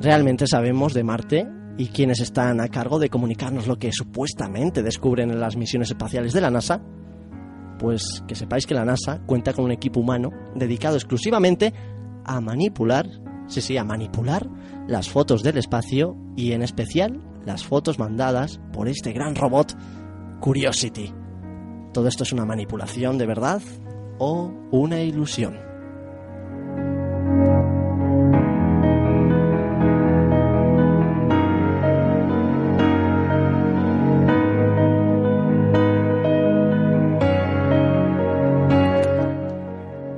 ¿Realmente 0.00 0.46
sabemos 0.46 0.94
de 0.94 1.02
Marte 1.02 1.48
y 1.76 1.86
quiénes 1.88 2.20
están 2.20 2.60
a 2.60 2.68
cargo 2.68 2.98
de 2.98 3.08
comunicarnos 3.08 3.66
lo 3.66 3.78
que 3.78 3.90
supuestamente 3.92 4.82
descubren 4.82 5.30
en 5.30 5.40
las 5.40 5.56
misiones 5.56 5.88
espaciales 5.88 6.32
de 6.32 6.40
la 6.40 6.50
NASA? 6.50 6.82
Pues 7.78 8.22
que 8.26 8.34
sepáis 8.34 8.66
que 8.66 8.74
la 8.74 8.84
NASA 8.84 9.20
cuenta 9.26 9.52
con 9.52 9.64
un 9.64 9.72
equipo 9.72 10.00
humano 10.00 10.30
dedicado 10.54 10.96
exclusivamente 10.96 11.72
a 12.24 12.40
manipular, 12.40 13.06
sí, 13.48 13.60
sí, 13.60 13.76
a 13.76 13.84
manipular 13.84 14.48
las 14.86 15.08
fotos 15.08 15.42
del 15.42 15.58
espacio 15.58 16.16
y 16.36 16.52
en 16.52 16.62
especial 16.62 17.20
las 17.44 17.64
fotos 17.64 17.98
mandadas 17.98 18.60
por 18.72 18.88
este 18.88 19.12
gran 19.12 19.34
robot 19.34 19.76
Curiosity. 20.40 21.12
¿Todo 21.92 22.06
esto 22.08 22.22
es 22.22 22.32
una 22.32 22.44
manipulación 22.44 23.18
de 23.18 23.26
verdad 23.26 23.62
o 24.18 24.52
una 24.70 25.00
ilusión? 25.00 25.58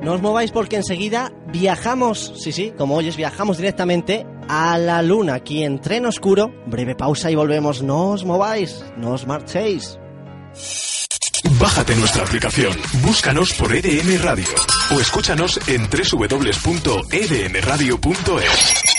No 0.02 0.14
os 0.14 0.22
mováis 0.22 0.50
porque 0.50 0.76
enseguida 0.76 1.32
viajamos, 1.52 2.32
sí, 2.36 2.52
sí, 2.52 2.72
como 2.76 2.96
oyes, 2.96 3.16
viajamos 3.16 3.58
directamente 3.58 4.26
a 4.48 4.78
la 4.78 5.02
luna 5.02 5.34
aquí 5.34 5.62
en 5.62 5.80
tren 5.80 6.06
oscuro. 6.06 6.52
Breve 6.66 6.94
pausa 6.94 7.30
y 7.30 7.34
volvemos. 7.34 7.82
No 7.82 8.10
os 8.10 8.24
mováis, 8.24 8.84
no 8.96 9.12
os 9.12 9.26
marchéis. 9.26 9.98
Bájate 11.60 11.94
nuestra 11.96 12.24
aplicación, 12.24 12.72
búscanos 13.02 13.52
por 13.52 13.74
EDM 13.74 14.22
Radio 14.22 14.48
o 14.94 15.00
escúchanos 15.00 15.60
en 15.68 15.90
www.edmradio.es. 15.90 18.89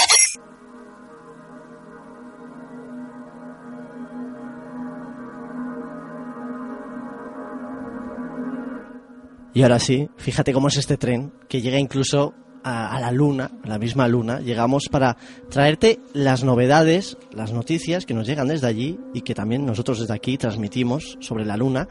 Y 9.54 9.64
ahora 9.64 9.80
sí, 9.80 10.10
fíjate 10.18 10.54
cómo 10.54 10.70
es 10.70 10.78
este 10.78 10.98
tren, 10.98 11.34
que 11.50 11.62
llega 11.62 11.78
incluso 11.78 12.34
a, 12.64 13.00
la 13.00 13.12
luna, 13.12 13.52
a 13.64 13.68
la 13.68 13.80
misma 13.80 14.08
luna. 14.08 14.40
Llegamos 14.40 14.88
para 14.90 15.18
traerte 15.50 16.00
las 16.14 16.44
novedades, 16.44 17.18
las 17.34 17.52
noticias 17.52 18.06
que 18.06 18.14
nos 18.14 18.28
llegan 18.28 18.48
desde 18.48 18.68
allí 18.68 19.00
y 19.14 19.22
que 19.22 19.36
también 19.36 19.66
nosotros 19.66 20.00
desde 20.00 20.14
aquí 20.14 20.38
transmitimos 20.38 21.18
sobre 21.20 21.46
la 21.46 21.58
luna. 21.58 21.88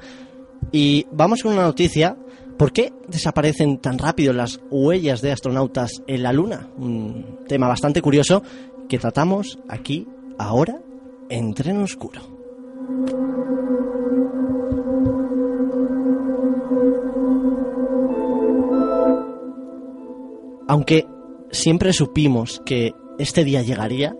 Y 0.73 1.07
vamos 1.13 1.43
con 1.43 1.53
una 1.53 1.63
noticia. 1.63 2.17
¿Por 2.57 2.73
qué 2.73 2.93
desaparecen 3.09 3.79
tan 3.79 3.99
rápido 3.99 4.33
las 4.33 4.61
huellas 4.71 5.23
de 5.23 5.33
astronautas 5.33 6.03
en 6.07 6.23
la 6.23 6.33
luna? 6.33 6.69
Un 6.77 7.41
tema 7.49 7.69
bastante 7.69 8.03
curioso 8.03 8.43
que 8.89 8.99
tratamos 8.99 9.59
aquí, 9.69 10.07
ahora, 10.39 10.79
en 11.31 11.55
Tren 11.55 11.79
Oscuro. 11.83 13.60
Aunque 20.71 21.09
siempre 21.51 21.93
supimos 21.93 22.63
que 22.65 22.95
este 23.19 23.43
día 23.43 23.61
llegaría, 23.61 24.15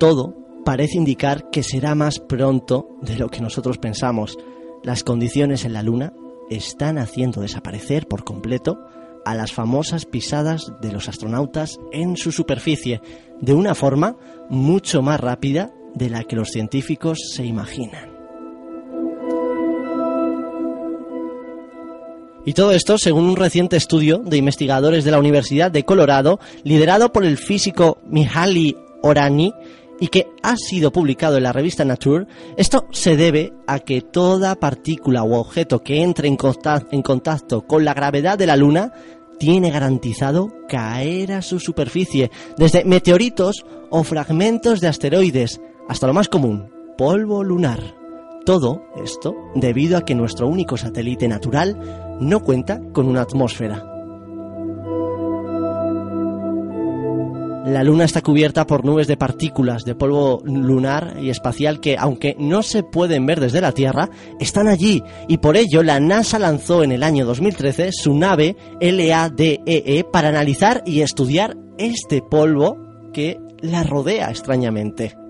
todo 0.00 0.34
parece 0.64 0.96
indicar 0.96 1.50
que 1.50 1.62
será 1.62 1.94
más 1.94 2.18
pronto 2.18 2.88
de 3.00 3.14
lo 3.14 3.28
que 3.28 3.40
nosotros 3.40 3.78
pensamos. 3.78 4.36
Las 4.82 5.04
condiciones 5.04 5.64
en 5.64 5.74
la 5.74 5.84
Luna 5.84 6.14
están 6.50 6.98
haciendo 6.98 7.42
desaparecer 7.42 8.08
por 8.08 8.24
completo 8.24 8.80
a 9.24 9.36
las 9.36 9.52
famosas 9.52 10.04
pisadas 10.04 10.72
de 10.80 10.90
los 10.90 11.08
astronautas 11.08 11.78
en 11.92 12.16
su 12.16 12.32
superficie, 12.32 13.00
de 13.40 13.54
una 13.54 13.76
forma 13.76 14.16
mucho 14.50 15.00
más 15.00 15.20
rápida 15.20 15.70
de 15.94 16.10
la 16.10 16.24
que 16.24 16.34
los 16.34 16.48
científicos 16.48 17.20
se 17.36 17.46
imaginan. 17.46 18.11
Y 22.44 22.54
todo 22.54 22.72
esto 22.72 22.98
según 22.98 23.24
un 23.24 23.36
reciente 23.36 23.76
estudio 23.76 24.18
de 24.18 24.36
investigadores 24.36 25.04
de 25.04 25.10
la 25.10 25.18
Universidad 25.18 25.70
de 25.70 25.84
Colorado, 25.84 26.40
liderado 26.64 27.12
por 27.12 27.24
el 27.24 27.38
físico 27.38 27.98
Mihaly 28.06 28.76
Orani, 29.02 29.52
y 30.02 30.08
que 30.08 30.26
ha 30.42 30.56
sido 30.56 30.90
publicado 30.90 31.36
en 31.36 31.44
la 31.44 31.52
revista 31.52 31.84
Nature, 31.84 32.26
esto 32.56 32.86
se 32.90 33.16
debe 33.16 33.52
a 33.68 33.78
que 33.78 34.00
toda 34.00 34.56
partícula 34.56 35.22
o 35.22 35.38
objeto 35.38 35.84
que 35.84 36.02
entre 36.02 36.26
en 36.26 36.36
contacto 36.36 37.62
con 37.68 37.84
la 37.84 37.94
gravedad 37.94 38.36
de 38.36 38.48
la 38.48 38.56
Luna 38.56 38.92
tiene 39.38 39.70
garantizado 39.70 40.52
caer 40.68 41.32
a 41.32 41.42
su 41.42 41.60
superficie, 41.60 42.32
desde 42.56 42.84
meteoritos 42.84 43.64
o 43.90 44.02
fragmentos 44.02 44.80
de 44.80 44.88
asteroides, 44.88 45.60
hasta 45.88 46.08
lo 46.08 46.14
más 46.14 46.28
común, 46.28 46.68
polvo 46.98 47.44
lunar. 47.44 47.94
Todo 48.44 48.82
esto 49.04 49.36
debido 49.54 49.96
a 49.96 50.04
que 50.04 50.16
nuestro 50.16 50.48
único 50.48 50.76
satélite 50.76 51.28
natural 51.28 52.11
no 52.22 52.40
cuenta 52.40 52.80
con 52.92 53.08
una 53.08 53.22
atmósfera. 53.22 53.84
La 57.66 57.84
Luna 57.84 58.04
está 58.04 58.22
cubierta 58.22 58.66
por 58.66 58.84
nubes 58.84 59.06
de 59.06 59.16
partículas 59.16 59.84
de 59.84 59.94
polvo 59.94 60.42
lunar 60.44 61.16
y 61.20 61.30
espacial 61.30 61.78
que, 61.78 61.96
aunque 61.96 62.34
no 62.38 62.62
se 62.62 62.82
pueden 62.82 63.24
ver 63.24 63.38
desde 63.38 63.60
la 63.60 63.72
Tierra, 63.72 64.10
están 64.40 64.66
allí 64.66 65.02
y 65.28 65.38
por 65.38 65.56
ello 65.56 65.82
la 65.84 66.00
NASA 66.00 66.40
lanzó 66.40 66.82
en 66.82 66.90
el 66.90 67.04
año 67.04 67.24
2013 67.24 67.90
su 67.92 68.14
nave 68.14 68.56
LADEE 68.80 69.62
E 69.64 70.04
para 70.04 70.28
analizar 70.28 70.82
y 70.84 71.02
estudiar 71.02 71.56
este 71.78 72.20
polvo 72.20 72.76
que 73.12 73.38
la 73.60 73.84
rodea 73.84 74.30
extrañamente. 74.30 75.21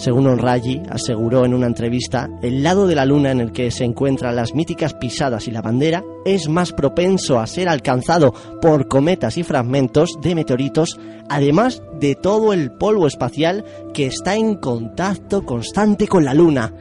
Según 0.00 0.26
Onrayi 0.28 0.80
aseguró 0.88 1.44
en 1.44 1.52
una 1.52 1.66
entrevista, 1.66 2.30
el 2.40 2.62
lado 2.62 2.86
de 2.86 2.94
la 2.94 3.04
Luna 3.04 3.32
en 3.32 3.40
el 3.40 3.52
que 3.52 3.70
se 3.70 3.84
encuentran 3.84 4.34
las 4.34 4.54
míticas 4.54 4.94
pisadas 4.94 5.46
y 5.46 5.50
la 5.50 5.60
bandera 5.60 6.02
es 6.24 6.48
más 6.48 6.72
propenso 6.72 7.38
a 7.38 7.46
ser 7.46 7.68
alcanzado 7.68 8.32
por 8.62 8.88
cometas 8.88 9.36
y 9.36 9.42
fragmentos 9.42 10.16
de 10.22 10.34
meteoritos, 10.34 10.98
además 11.28 11.82
de 12.00 12.14
todo 12.14 12.54
el 12.54 12.72
polvo 12.72 13.06
espacial 13.06 13.62
que 13.92 14.06
está 14.06 14.36
en 14.36 14.54
contacto 14.54 15.44
constante 15.44 16.08
con 16.08 16.24
la 16.24 16.32
Luna. 16.32 16.72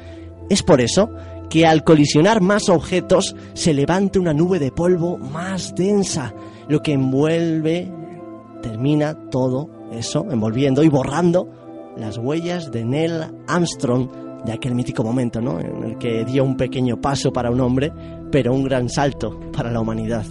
Es 0.49 0.63
por 0.63 0.79
eso 0.79 1.09
que 1.49 1.67
al 1.67 1.83
colisionar 1.83 2.39
más 2.39 2.69
objetos 2.69 3.35
se 3.53 3.73
levanta 3.73 4.21
una 4.21 4.33
nube 4.33 4.59
de 4.59 4.71
polvo 4.71 5.17
más 5.17 5.75
densa, 5.75 6.33
lo 6.69 6.81
que 6.81 6.93
envuelve, 6.93 7.91
termina 8.61 9.13
todo 9.29 9.69
eso, 9.91 10.25
envolviendo 10.31 10.83
y 10.83 10.87
borrando 10.87 11.58
las 11.99 12.17
huellas 12.17 12.71
de 12.71 12.85
Neil 12.85 13.23
Armstrong 13.47 14.09
de 14.45 14.53
aquel 14.53 14.75
mítico 14.75 15.03
momento, 15.03 15.41
¿no? 15.41 15.59
En 15.59 15.83
el 15.83 15.97
que 15.97 16.23
dio 16.25 16.43
un 16.43 16.55
pequeño 16.55 17.01
paso 17.01 17.31
para 17.31 17.51
un 17.51 17.59
hombre, 17.61 17.91
pero 18.31 18.53
un 18.53 18.63
gran 18.63 18.89
salto 18.89 19.39
para 19.51 19.71
la 19.71 19.81
humanidad. 19.81 20.25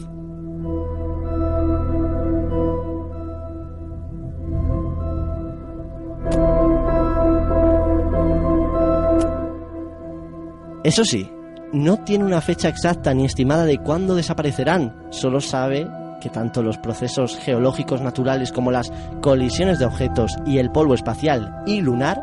Eso 10.85 11.05
sí, 11.05 11.29
no 11.73 11.99
tiene 11.99 12.25
una 12.25 12.41
fecha 12.41 12.69
exacta 12.69 13.13
ni 13.13 13.27
estimada 13.27 13.65
de 13.67 13.79
cuándo 13.79 14.15
desaparecerán, 14.15 15.09
solo 15.11 15.41
sabe 15.41 15.87
que 16.21 16.31
tanto 16.31 16.63
los 16.63 16.79
procesos 16.79 17.37
geológicos 17.39 18.01
naturales 18.01 18.53
como 18.53 18.71
las 18.71 18.93
colisiones 19.21 19.79
de 19.79 19.87
objetos 19.87 20.37
y 20.47 20.59
el 20.59 20.71
polvo 20.71 20.95
espacial 20.95 21.63
y 21.67 21.81
lunar, 21.81 22.23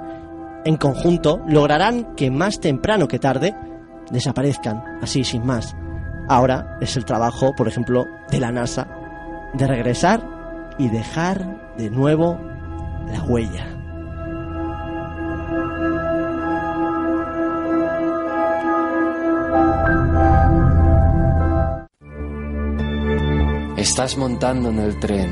en 0.65 0.77
conjunto, 0.77 1.41
lograrán 1.47 2.15
que 2.15 2.31
más 2.31 2.59
temprano 2.59 3.07
que 3.07 3.19
tarde 3.19 3.55
desaparezcan, 4.11 4.83
así 5.01 5.23
sin 5.23 5.45
más. 5.45 5.75
Ahora 6.27 6.77
es 6.81 6.97
el 6.97 7.05
trabajo, 7.05 7.53
por 7.55 7.67
ejemplo, 7.67 8.05
de 8.31 8.39
la 8.39 8.51
NASA, 8.51 8.87
de 9.53 9.67
regresar 9.67 10.21
y 10.77 10.89
dejar 10.89 11.75
de 11.77 11.89
nuevo 11.89 12.39
la 13.07 13.23
huella. 13.23 13.74
Estás 23.87 24.17
montando 24.17 24.69
en 24.69 24.79
el 24.79 24.99
tren, 24.99 25.31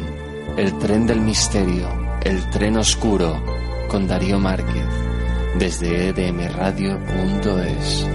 el 0.57 0.77
tren 0.77 1.07
del 1.07 1.19
misterio, 1.21 1.89
el 2.23 2.47
tren 2.51 2.77
oscuro, 2.77 3.43
con 3.89 4.07
Darío 4.07 4.37
Márquez, 4.37 4.85
desde 5.57 6.09
edmradio.es. 6.09 8.05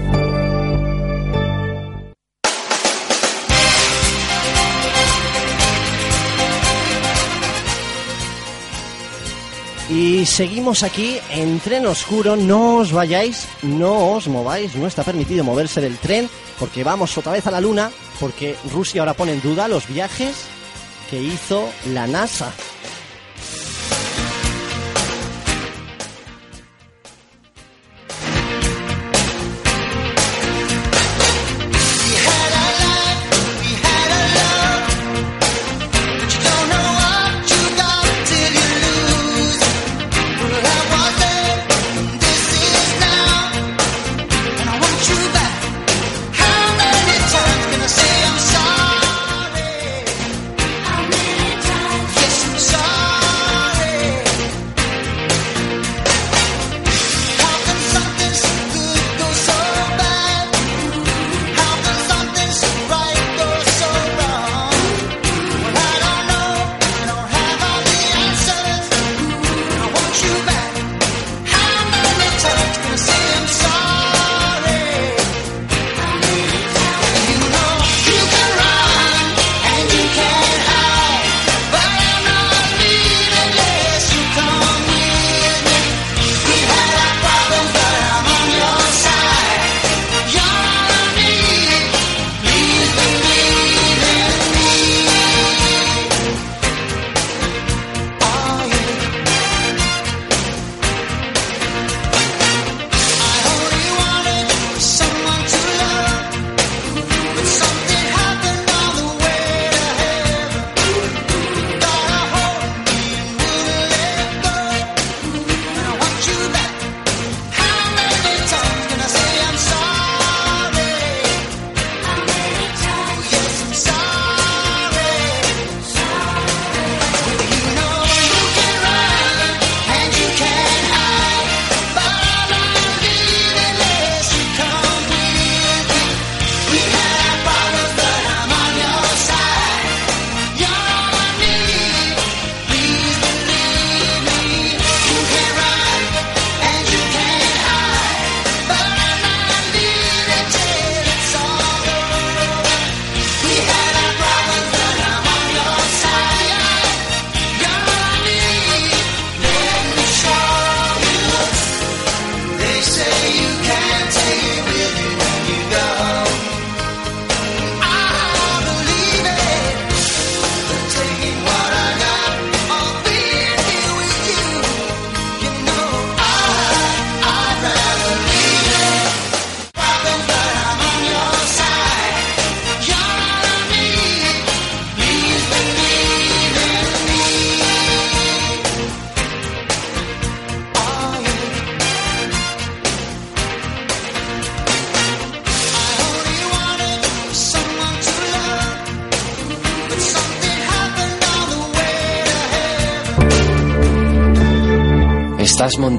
Y 9.89 10.25
seguimos 10.25 10.83
aquí 10.83 11.17
en 11.31 11.59
tren 11.59 11.85
oscuro, 11.85 12.37
no 12.37 12.77
os 12.77 12.93
vayáis, 12.93 13.45
no 13.61 14.11
os 14.13 14.29
mováis, 14.29 14.73
no 14.75 14.87
está 14.87 15.03
permitido 15.03 15.43
moverse 15.43 15.81
del 15.81 15.97
tren 15.97 16.29
porque 16.57 16.85
vamos 16.85 17.17
otra 17.17 17.33
vez 17.33 17.45
a 17.45 17.51
la 17.51 17.59
luna, 17.59 17.91
porque 18.19 18.55
Rusia 18.71 19.01
ahora 19.01 19.13
pone 19.13 19.33
en 19.33 19.41
duda 19.41 19.67
los 19.67 19.87
viajes 19.87 20.35
que 21.09 21.21
hizo 21.21 21.69
la 21.93 22.07
NASA. 22.07 22.53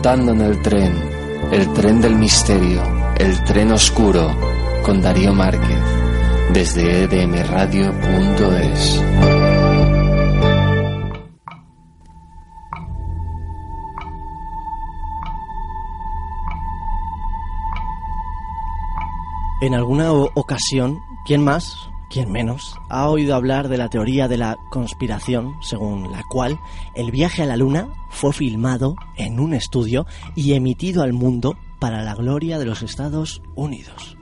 Montando 0.01 0.33
en 0.33 0.41
el 0.41 0.63
tren, 0.63 0.95
el 1.53 1.73
tren 1.75 2.01
del 2.01 2.17
misterio, 2.17 2.81
el 3.19 3.45
tren 3.45 3.71
oscuro, 3.71 4.35
con 4.83 5.03
Darío 5.03 5.35
Márquez, 5.35 5.79
desde 6.55 7.03
edmradio.es. 7.03 9.03
En 19.61 19.75
alguna 19.75 20.13
ocasión, 20.13 20.99
¿quién 21.27 21.45
más, 21.45 21.90
quién 22.11 22.31
menos, 22.31 22.75
ha 22.91 23.09
oído 23.09 23.35
hablar 23.35 23.69
de 23.69 23.79
la 23.79 23.89
teoría 23.89 24.29
de 24.29 24.37
la 24.37 24.57
conspiración, 24.71 25.55
según 25.63 26.11
la 26.11 26.23
cual 26.29 26.59
el 26.95 27.11
viaje 27.11 27.43
a 27.43 27.47
la 27.47 27.57
Luna 27.57 27.89
fue 28.11 28.33
filmado 28.33 28.97
en 29.17 29.41
un 29.41 29.55
estudio 29.55 30.07
y 30.35 30.53
emitido 30.53 31.03
al 31.03 31.13
mundo 31.13 31.57
para 31.79 32.03
la 32.03 32.15
gloria 32.15 32.59
de 32.59 32.67
los 32.67 32.83
Estados 32.83 33.41
Unidos? 33.55 34.17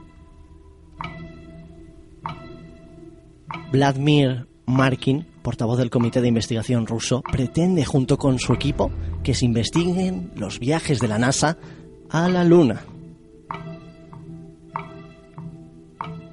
Vladimir 3.73 4.49
Markin, 4.67 5.27
portavoz 5.43 5.79
del 5.79 5.91
Comité 5.91 6.21
de 6.21 6.29
Investigación 6.29 6.87
ruso, 6.87 7.23
pretende 7.23 7.85
junto 7.85 8.19
con 8.19 8.39
su 8.39 8.53
equipo 8.53 8.91
que 9.23 9.35
se 9.35 9.47
investiguen 9.47 10.31
los 10.37 10.59
viajes 10.59 11.01
de 11.01 11.09
la 11.09 11.19
NASA 11.19 11.57
a 12.11 12.29
la 12.29 12.45
Luna. 12.45 12.83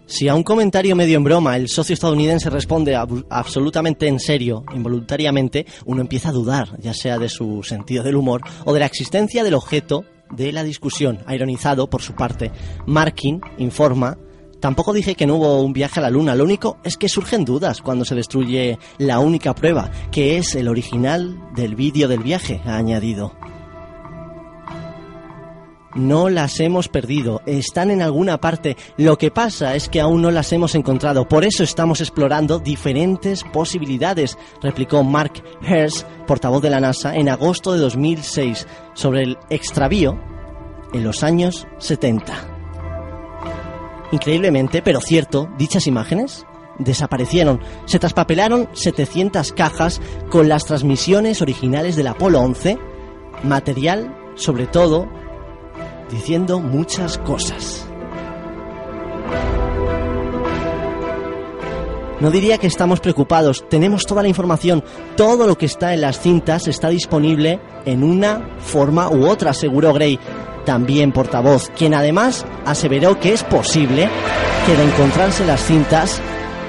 Si 0.08 0.28
a 0.28 0.36
un 0.36 0.44
comentario 0.44 0.96
medio 0.96 1.18
en 1.18 1.24
broma 1.24 1.58
el 1.58 1.68
socio 1.68 1.94
estadounidense 1.94 2.50
responde 2.52 2.96
ab- 2.96 3.26
absolutamente 3.30 4.08
en 4.08 4.20
serio, 4.20 4.64
involuntariamente, 4.74 5.66
uno 5.86 6.02
empieza 6.02 6.30
a 6.30 6.34
dudar, 6.34 6.80
ya 6.80 6.94
sea 6.94 7.18
de 7.18 7.28
su 7.30 7.64
sentido 7.64 8.04
del 8.04 8.16
humor 8.16 8.42
o 8.66 8.74
de 8.74 8.80
la 8.82 8.86
existencia 8.86 9.44
del 9.44 9.56
objeto 9.56 10.06
de 10.32 10.52
la 10.52 10.64
discusión. 10.64 11.20
Ironizado, 11.28 11.90
por 11.90 12.02
su 12.04 12.14
parte, 12.14 12.52
Markin 12.86 13.42
informa. 13.58 14.18
Tampoco 14.60 14.94
dije 14.94 15.16
que 15.16 15.28
no 15.28 15.36
hubo 15.36 15.62
un 15.62 15.74
viaje 15.74 16.00
a 16.00 16.04
la 16.04 16.10
Luna, 16.10 16.34
lo 16.34 16.44
único 16.44 16.78
es 16.84 16.98
que 16.98 17.10
surgen 17.10 17.44
dudas 17.46 17.82
cuando 17.82 18.06
se 18.06 18.16
destruye 18.16 18.80
la 18.98 19.20
única 19.20 19.54
prueba, 19.54 19.92
que 20.12 20.38
es 20.38 20.56
el 20.56 20.68
original 20.68 21.38
del 21.56 21.76
vídeo 21.76 22.08
del 22.08 22.22
viaje, 22.24 22.62
ha 22.66 22.78
añadido. 22.78 23.34
No 25.96 26.30
las 26.30 26.60
hemos 26.60 26.90
perdido, 26.90 27.42
están 27.46 27.90
en 27.90 28.02
alguna 28.02 28.38
parte. 28.40 28.76
Lo 28.98 29.18
que 29.18 29.32
pasa 29.32 29.76
es 29.76 29.88
que 29.88 30.02
aún 30.02 30.22
no 30.22 30.30
las 30.30 30.52
hemos 30.52 30.76
encontrado, 30.76 31.28
por 31.28 31.46
eso 31.46 31.64
estamos 31.64 32.02
explorando 32.02 32.60
diferentes 32.60 33.44
posibilidades, 33.44 34.38
replicó 34.62 35.04
Mark 35.04 35.42
Hertz, 35.62 36.06
portavoz 36.28 36.62
de 36.62 36.70
la 36.70 36.82
NASA, 36.82 37.16
en 37.16 37.30
agosto 37.30 37.72
de 37.72 37.80
2006, 37.80 38.68
sobre 38.94 39.24
el 39.24 39.38
extravío 39.50 40.20
en 40.94 41.04
los 41.04 41.24
años 41.24 41.66
70. 41.80 42.34
Increíblemente, 44.12 44.82
pero 44.82 45.00
cierto, 45.02 45.50
dichas 45.58 45.88
imágenes 45.88 46.46
desaparecieron. 46.78 47.62
Se 47.86 48.00
traspapelaron 48.00 48.70
700 48.74 49.54
cajas 49.54 50.02
con 50.30 50.50
las 50.50 50.66
transmisiones 50.66 51.42
originales 51.42 51.96
del 51.96 52.08
Apolo 52.08 52.42
11 52.42 52.78
material, 53.44 54.16
sobre 54.36 54.68
todo, 54.68 55.08
diciendo 56.10 56.60
muchas 56.60 57.18
cosas. 57.18 57.88
No 62.20 62.32
diría 62.32 62.58
que 62.58 62.68
estamos 62.68 63.02
preocupados, 63.02 63.66
tenemos 63.70 64.06
toda 64.06 64.22
la 64.22 64.30
información, 64.30 64.84
todo 65.18 65.48
lo 65.48 65.58
que 65.58 65.66
está 65.66 65.94
en 65.94 66.02
las 66.02 66.20
cintas 66.20 66.68
está 66.68 66.88
disponible 66.88 67.60
en 67.86 68.04
una 68.04 68.58
forma 68.60 69.10
u 69.10 69.28
otra, 69.28 69.52
aseguró 69.52 69.94
Gray, 69.94 70.18
también 70.66 71.12
portavoz, 71.12 71.70
quien 71.78 71.94
además 71.94 72.46
aseveró 72.66 73.20
que 73.20 73.34
es 73.34 73.44
posible 73.44 74.10
que 74.66 74.76
de 74.76 74.84
encontrarse 74.84 75.46
las 75.46 75.62
cintas 75.62 76.22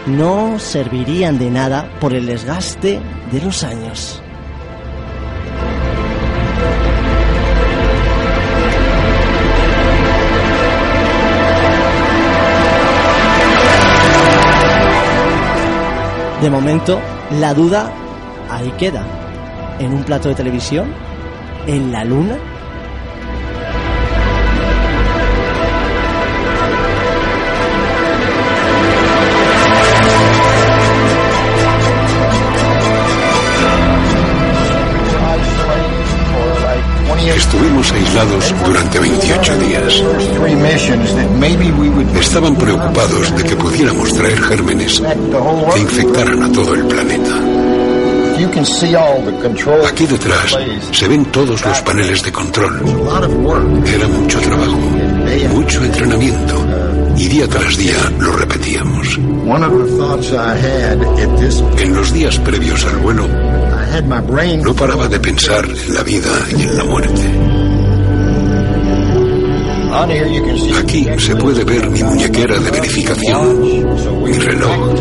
no 0.06 0.58
servirían 0.58 1.38
de 1.38 1.50
nada 1.50 1.90
por 2.00 2.12
el 2.12 2.26
desgaste 2.26 3.00
de 3.30 3.40
los 3.40 3.62
años. 3.62 4.22
De 16.40 16.50
momento, 16.50 17.00
la 17.40 17.54
duda 17.54 17.90
ahí 18.50 18.70
queda. 18.78 19.02
¿En 19.78 19.92
un 19.92 20.04
plato 20.04 20.28
de 20.28 20.34
televisión? 20.34 20.92
¿En 21.66 21.92
la 21.92 22.04
luna? 22.04 22.36
Estuvimos 37.34 37.92
aislados 37.92 38.54
durante 38.64 38.98
28 39.00 39.58
días. 39.58 40.02
Estaban 42.20 42.56
preocupados 42.56 43.36
de 43.36 43.44
que 43.44 43.56
pudiéramos 43.56 44.12
traer 44.14 44.40
gérmenes 44.42 45.00
que 45.00 45.80
infectaran 45.80 46.42
a 46.42 46.52
todo 46.52 46.74
el 46.74 46.84
planeta. 46.86 47.40
Aquí 49.88 50.06
detrás 50.06 50.56
se 50.92 51.08
ven 51.08 51.24
todos 51.26 51.64
los 51.64 51.80
paneles 51.80 52.22
de 52.22 52.32
control. 52.32 52.80
Era 53.86 54.08
mucho 54.08 54.40
trabajo, 54.40 54.78
mucho 55.50 55.84
entrenamiento 55.84 56.66
y 57.16 57.28
día 57.28 57.48
tras 57.48 57.76
día 57.76 57.96
lo 58.18 58.32
repetíamos. 58.32 59.18
En 61.78 61.94
los 61.94 62.12
días 62.12 62.38
previos 62.40 62.84
al 62.84 62.96
vuelo, 62.96 63.26
no 64.62 64.74
paraba 64.74 65.08
de 65.08 65.20
pensar 65.20 65.64
en 65.64 65.94
la 65.94 66.02
vida 66.02 66.30
y 66.56 66.62
en 66.62 66.76
la 66.76 66.84
muerte. 66.84 67.56
Aquí 70.78 71.06
se 71.18 71.36
puede 71.36 71.64
ver 71.64 71.88
mi 71.90 72.02
muñequera 72.02 72.58
de 72.58 72.70
verificación, 72.70 73.60
mi 74.24 74.32
reloj. 74.32 74.94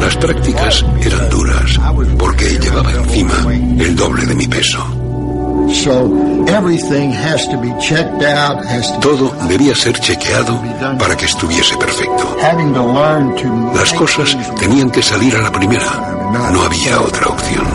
Las 0.00 0.16
prácticas 0.16 0.84
eran 1.00 1.30
duras 1.30 1.80
porque 2.18 2.58
llevaba 2.58 2.92
encima 2.92 3.34
el 3.52 3.96
doble 3.96 4.24
de 4.26 4.34
mi 4.34 4.46
peso. 4.46 4.78
Todo 9.00 9.34
debía 9.48 9.74
ser 9.74 9.98
chequeado 9.98 10.62
para 10.98 11.16
que 11.16 11.26
estuviese 11.26 11.76
perfecto. 11.76 12.36
Las 13.74 13.92
cosas 13.94 14.36
tenían 14.58 14.90
que 14.90 15.02
salir 15.02 15.34
a 15.36 15.42
la 15.42 15.52
primera. 15.52 16.17
No 16.32 16.62
había 16.62 17.00
otra 17.00 17.26
opción. 17.26 17.66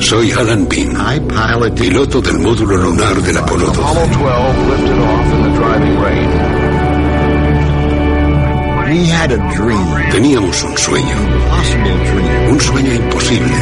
Soy 0.00 0.32
Alan 0.32 0.68
Bean, 0.68 0.96
piloto 1.74 2.20
del 2.20 2.38
módulo 2.38 2.76
lunar 2.76 3.16
del 3.22 3.36
Apolo 3.36 3.66
12. 3.66 3.80
Teníamos 10.10 10.62
un 10.64 10.78
sueño, 10.78 11.16
un 12.50 12.60
sueño 12.60 12.94
imposible. 12.94 13.54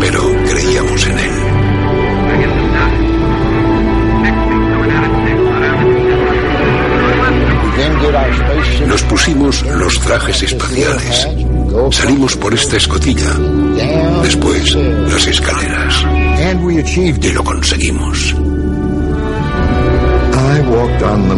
Pero 0.00 0.20
creíamos 0.48 1.06
en 1.06 1.18
él. 1.18 1.47
Nos 8.86 9.02
pusimos 9.02 9.62
los 9.62 10.00
trajes 10.00 10.42
espaciales. 10.42 11.28
Salimos 11.90 12.36
por 12.36 12.54
esta 12.54 12.76
escotilla. 12.76 13.32
Después, 14.22 14.74
las 14.74 15.26
escaleras. 15.26 16.04
Y 17.20 17.32
lo 17.32 17.44
conseguimos. 17.44 18.34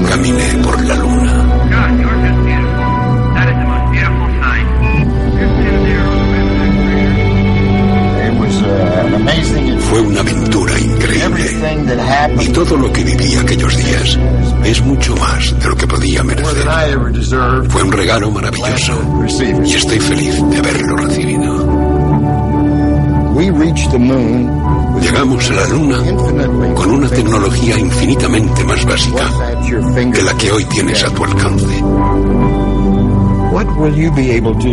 Caminé 0.08 0.54
por 0.62 0.84
la 0.84 0.94
luna. 0.96 1.29
Y 12.40 12.48
todo 12.48 12.76
lo 12.76 12.92
que 12.92 13.02
viví 13.04 13.36
aquellos 13.36 13.76
días 13.76 14.18
es 14.64 14.82
mucho 14.82 15.16
más 15.16 15.58
de 15.58 15.68
lo 15.68 15.76
que 15.76 15.86
podía 15.86 16.22
merecer. 16.22 16.64
Fue 17.68 17.82
un 17.82 17.92
regalo 17.92 18.30
maravilloso 18.30 19.26
y 19.64 19.74
estoy 19.74 20.00
feliz 20.00 20.34
de 20.50 20.58
haberlo 20.58 20.96
recibido. 20.96 22.00
Llegamos 25.00 25.50
a 25.50 25.54
la 25.54 25.66
Luna 25.68 25.98
con 26.74 26.90
una 26.90 27.08
tecnología 27.08 27.78
infinitamente 27.78 28.64
más 28.64 28.84
básica 28.84 29.30
que 30.12 30.22
la 30.22 30.36
que 30.36 30.52
hoy 30.52 30.64
tienes 30.66 31.02
a 31.04 31.10
tu 31.10 31.24
alcance. 31.24 31.84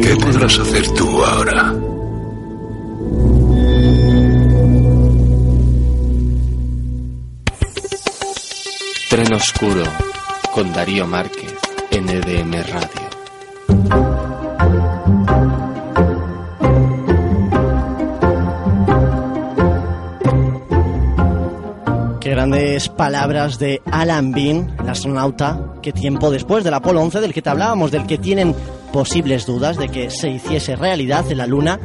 ¿Qué 0.02 0.16
podrás 0.18 0.60
hacer 0.60 0.88
tú 0.92 1.24
ahora? 1.24 1.74
Tren 9.10 9.34
Oscuro 9.34 9.84
con 10.54 10.74
Darío 10.74 11.08
Márquez 11.08 11.54
en 11.92 12.10
EDM 12.10 12.52
Radio. 12.52 13.08
Qué 22.20 22.30
grandes 22.32 22.90
palabras 22.90 23.58
de 23.60 23.82
Alan 23.90 24.34
Bean, 24.34 24.76
el 24.78 24.90
astronauta 24.90 25.76
que 25.82 25.94
tiempo 25.94 26.30
después 26.30 26.66
del 26.66 26.74
Apolo 26.74 27.00
11, 27.00 27.22
del 27.22 27.34
que 27.34 27.42
te 27.42 27.50
hablábamos, 27.50 27.92
del 27.92 28.06
que 28.06 28.18
tienen 28.18 28.54
posibles 28.92 29.46
dudas 29.46 29.78
de 29.78 29.88
que 29.88 30.10
se 30.10 30.32
hiciese 30.32 30.76
realidad 30.76 31.32
en 31.32 31.38
la 31.38 31.48
Luna, 31.48 31.80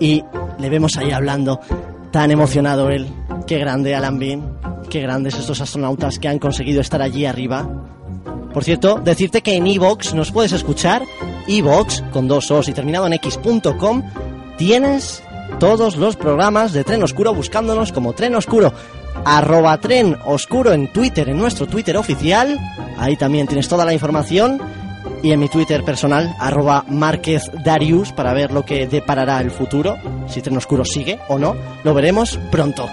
y 0.00 0.22
le 0.58 0.68
vemos 0.68 0.98
ahí 0.98 1.12
hablando, 1.12 1.60
tan 2.10 2.30
emocionado 2.30 2.90
él. 2.90 3.08
Qué 3.46 3.58
grande 3.58 3.94
Alan 3.94 4.18
Bean, 4.18 4.57
qué 4.88 5.00
grandes 5.00 5.34
estos 5.34 5.60
astronautas 5.60 6.18
que 6.18 6.28
han 6.28 6.38
conseguido 6.38 6.80
estar 6.80 7.02
allí 7.02 7.26
arriba. 7.26 7.68
Por 8.52 8.64
cierto, 8.64 9.00
decirte 9.02 9.42
que 9.42 9.54
en 9.54 9.66
Evox 9.66 10.14
nos 10.14 10.32
puedes 10.32 10.52
escuchar, 10.52 11.02
Evox 11.46 12.02
con 12.12 12.26
dos 12.26 12.50
os 12.50 12.68
y 12.68 12.72
terminado 12.72 13.06
en 13.06 13.12
x.com, 13.14 14.02
tienes 14.56 15.22
todos 15.60 15.96
los 15.96 16.16
programas 16.16 16.72
de 16.72 16.84
Tren 16.84 17.02
Oscuro 17.02 17.34
buscándonos 17.34 17.92
como 17.92 18.14
Tren 18.14 18.34
Oscuro. 18.34 18.72
Arroba 19.24 19.78
Tren 19.78 20.16
Oscuro 20.24 20.72
en 20.72 20.92
Twitter, 20.92 21.28
en 21.28 21.38
nuestro 21.38 21.66
Twitter 21.66 21.96
oficial. 21.96 22.58
Ahí 22.96 23.16
también 23.16 23.46
tienes 23.46 23.68
toda 23.68 23.84
la 23.84 23.92
información. 23.92 24.60
Y 25.22 25.32
en 25.32 25.40
mi 25.40 25.48
Twitter 25.48 25.82
personal, 25.82 26.34
arroba 26.38 26.84
Márquez 26.88 27.50
Darius, 27.64 28.12
para 28.12 28.32
ver 28.32 28.52
lo 28.52 28.64
que 28.64 28.86
deparará 28.86 29.40
el 29.40 29.50
futuro. 29.50 29.96
Si 30.28 30.40
Tren 30.40 30.56
Oscuro 30.56 30.84
sigue 30.84 31.18
o 31.28 31.38
no, 31.38 31.56
lo 31.82 31.92
veremos 31.92 32.38
pronto. 32.50 32.86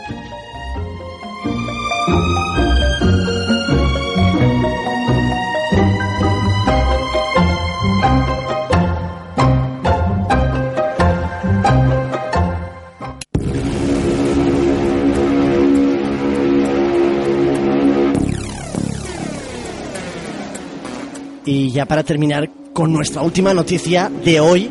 Y 21.48 21.72
ya 21.72 21.86
para 21.86 22.04
terminar 22.04 22.50
con 22.74 22.92
nuestra 22.92 23.22
última 23.22 23.54
noticia 23.54 24.10
de 24.24 24.40
hoy, 24.40 24.70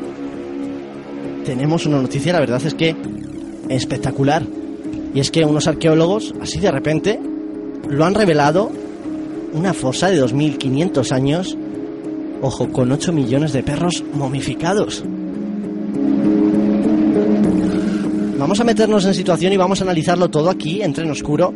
tenemos 1.45 1.87
una 1.87 2.01
noticia, 2.01 2.33
la 2.33 2.41
verdad 2.41 2.65
es 2.65 2.75
que 2.75 2.95
espectacular. 3.69 4.64
Y 5.15 5.21
es 5.21 5.31
que 5.31 5.45
unos 5.45 5.69
arqueólogos, 5.69 6.35
así 6.41 6.59
de 6.59 6.71
repente, 6.71 7.21
lo 7.89 8.05
han 8.05 8.15
revelado 8.15 8.71
una 9.53 9.73
fosa 9.73 10.11
de 10.11 10.21
2.500 10.21 11.13
años, 11.13 11.57
ojo, 12.43 12.69
con 12.71 12.91
8 12.91 13.13
millones 13.13 13.53
de 13.53 13.63
perros 13.63 14.03
momificados. 14.13 15.05
Vamos 18.37 18.61
a 18.61 18.65
meternos 18.65 19.07
en 19.07 19.15
situación 19.15 19.53
y 19.53 19.57
vamos 19.57 19.81
a 19.81 19.85
analizarlo 19.85 20.29
todo 20.29 20.51
aquí, 20.51 20.83
en 20.83 20.93
Tren 20.93 21.11
Oscuro. 21.11 21.55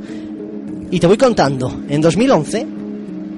Y 0.91 1.01
te 1.01 1.07
voy 1.07 1.19
contando. 1.19 1.83
En 1.89 2.01
2011, 2.01 2.67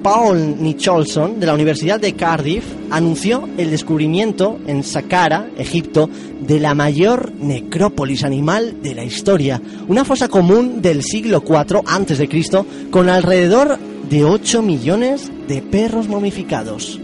Paul 0.03 0.61
Nicholson, 0.61 1.39
de 1.39 1.45
la 1.45 1.53
Universidad 1.53 1.99
de 1.99 2.13
Cardiff, 2.13 2.63
anunció 2.89 3.47
el 3.57 3.69
descubrimiento 3.69 4.59
en 4.65 4.83
Saqqara, 4.83 5.49
Egipto, 5.57 6.09
de 6.41 6.59
la 6.59 6.73
mayor 6.73 7.31
necrópolis 7.39 8.23
animal 8.23 8.81
de 8.81 8.95
la 8.95 9.03
historia. 9.03 9.61
Una 9.87 10.03
fosa 10.03 10.27
común 10.27 10.81
del 10.81 11.03
siglo 11.03 11.43
IV 11.47 11.81
a.C., 11.85 12.65
con 12.89 13.09
alrededor 13.09 13.77
de 14.09 14.25
8 14.25 14.61
millones 14.61 15.31
de 15.47 15.61
perros 15.61 16.07
momificados. 16.07 16.99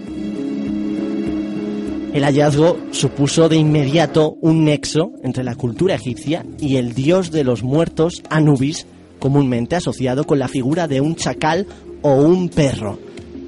El 2.14 2.24
hallazgo 2.24 2.78
supuso 2.90 3.48
de 3.48 3.58
inmediato 3.58 4.38
un 4.42 4.66
nexo 4.66 5.12
entre 5.24 5.44
la 5.44 5.56
cultura 5.56 5.94
egipcia 5.94 6.46
y 6.60 6.78
el 6.78 6.96
dios 6.96 7.30
de 7.30 7.44
los 7.44 7.62
muertos 7.62 8.24
Anubis, 8.32 8.88
comúnmente 9.20 9.76
asociado 9.76 10.26
con 10.26 10.40
la 10.40 10.48
figura 10.48 10.88
de 10.88 11.02
un 11.02 11.16
chacal 11.16 11.68
o 12.02 12.14
un 12.14 12.50
perro. 12.50 13.00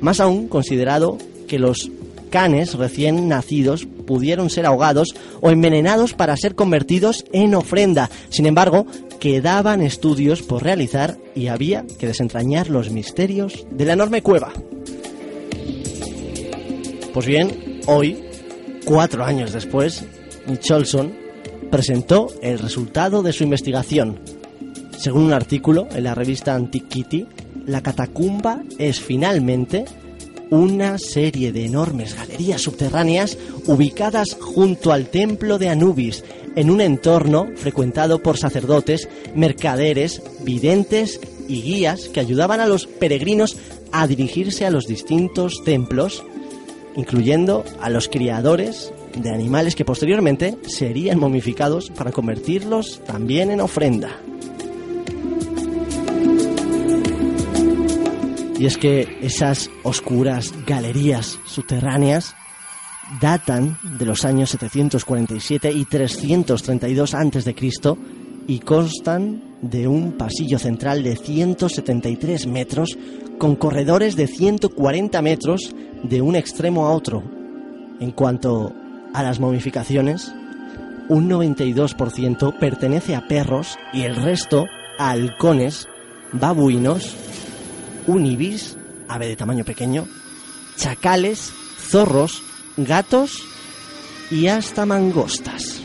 Más 0.02 0.20
aún 0.20 0.48
considerado 0.48 1.18
que 1.48 1.60
los 1.60 1.92
canes 2.30 2.76
recién 2.76 3.28
nacidos 3.28 3.88
pudieron 4.06 4.50
ser 4.50 4.66
ahogados 4.66 5.10
o 5.42 5.50
envenenados 5.50 6.14
para 6.14 6.38
ser 6.38 6.56
convertidos 6.56 7.26
en 7.32 7.56
ofrenda. 7.56 8.10
Sin 8.30 8.46
embargo, 8.46 8.86
quedaban 9.20 9.82
estudios 9.82 10.42
por 10.42 10.64
realizar 10.64 11.18
y 11.36 11.48
había 11.48 11.86
que 12.00 12.08
desentrañar 12.08 12.70
los 12.70 12.92
misterios 12.92 13.66
de 13.72 13.86
la 13.86 13.94
enorme 13.94 14.22
cueva. 14.22 14.54
Pues 17.14 17.26
bien, 17.26 17.82
hoy 17.88 18.30
Cuatro 18.90 19.24
años 19.24 19.54
después, 19.54 20.04
Nicholson 20.48 21.14
presentó 21.70 22.28
el 22.42 22.58
resultado 22.58 23.22
de 23.22 23.34
su 23.34 23.44
investigación. 23.44 24.20
Según 25.00 25.24
un 25.24 25.34
artículo 25.34 25.88
en 25.94 26.04
la 26.04 26.14
revista 26.14 26.56
Antiquity, 26.56 27.26
la 27.66 27.82
catacumba 27.82 28.64
es 28.78 29.00
finalmente 29.00 29.86
una 30.50 30.98
serie 30.98 31.54
de 31.54 31.64
enormes 31.64 32.16
galerías 32.16 32.62
subterráneas 32.62 33.38
ubicadas 33.66 34.36
junto 34.42 34.92
al 34.92 35.08
templo 35.08 35.58
de 35.58 35.70
Anubis, 35.70 36.26
en 36.58 36.70
un 36.70 36.82
entorno 36.82 37.48
frecuentado 37.56 38.22
por 38.22 38.38
sacerdotes, 38.38 39.08
mercaderes, 39.36 40.22
videntes 40.42 41.22
y 41.48 41.62
guías 41.62 42.10
que 42.10 42.20
ayudaban 42.20 42.60
a 42.60 42.68
los 42.68 42.86
peregrinos 42.86 43.56
a 43.94 44.06
dirigirse 44.06 44.66
a 44.66 44.72
los 44.72 44.86
distintos 44.86 45.64
templos 45.64 46.26
incluyendo 46.98 47.64
a 47.80 47.90
los 47.90 48.10
criadores 48.10 48.92
de 49.16 49.30
animales 49.30 49.76
que 49.76 49.86
posteriormente 49.86 50.58
serían 50.68 51.20
momificados 51.20 51.90
para 51.90 52.12
convertirlos 52.12 53.02
también 53.06 53.52
en 53.52 53.62
ofrenda. 53.62 54.20
Y 58.60 58.66
es 58.66 58.78
que 58.78 59.18
esas 59.22 59.72
oscuras 59.84 60.54
galerías 60.68 61.40
subterráneas 61.46 62.36
datan 63.22 63.78
de 63.98 64.06
los 64.06 64.26
años 64.26 64.50
747 64.50 65.72
y 65.72 65.86
332 65.86 67.14
a.C. 67.16 67.56
y 68.48 68.60
constan 68.60 69.42
de 69.62 69.88
un 69.88 70.12
pasillo 70.12 70.60
central 70.60 71.04
de 71.04 71.16
173 71.16 72.48
metros 72.48 72.98
con 73.38 73.56
corredores 73.56 74.18
de 74.18 74.28
140 74.28 75.22
metros 75.22 75.74
de 76.04 76.22
un 76.22 76.36
extremo 76.36 76.86
a 76.86 76.92
otro. 76.92 77.24
En 78.02 78.12
cuanto 78.12 78.74
a 79.14 79.24
las 79.24 79.40
momificaciones, 79.40 80.34
un 81.08 81.30
92% 81.30 82.60
pertenece 82.60 83.16
a 83.16 83.26
perros 83.26 83.78
y 83.94 84.02
el 84.02 84.18
resto 84.18 84.66
a 84.98 85.12
halcones, 85.12 85.88
babuinos, 86.34 87.16
unibis, 88.10 88.78
ave 89.08 89.28
de 89.28 89.36
tamaño 89.36 89.64
pequeño, 89.64 90.08
chacales, 90.76 91.52
zorros, 91.80 92.42
gatos 92.78 93.44
y 94.32 94.48
hasta 94.48 94.86
mangostas. 94.86 95.82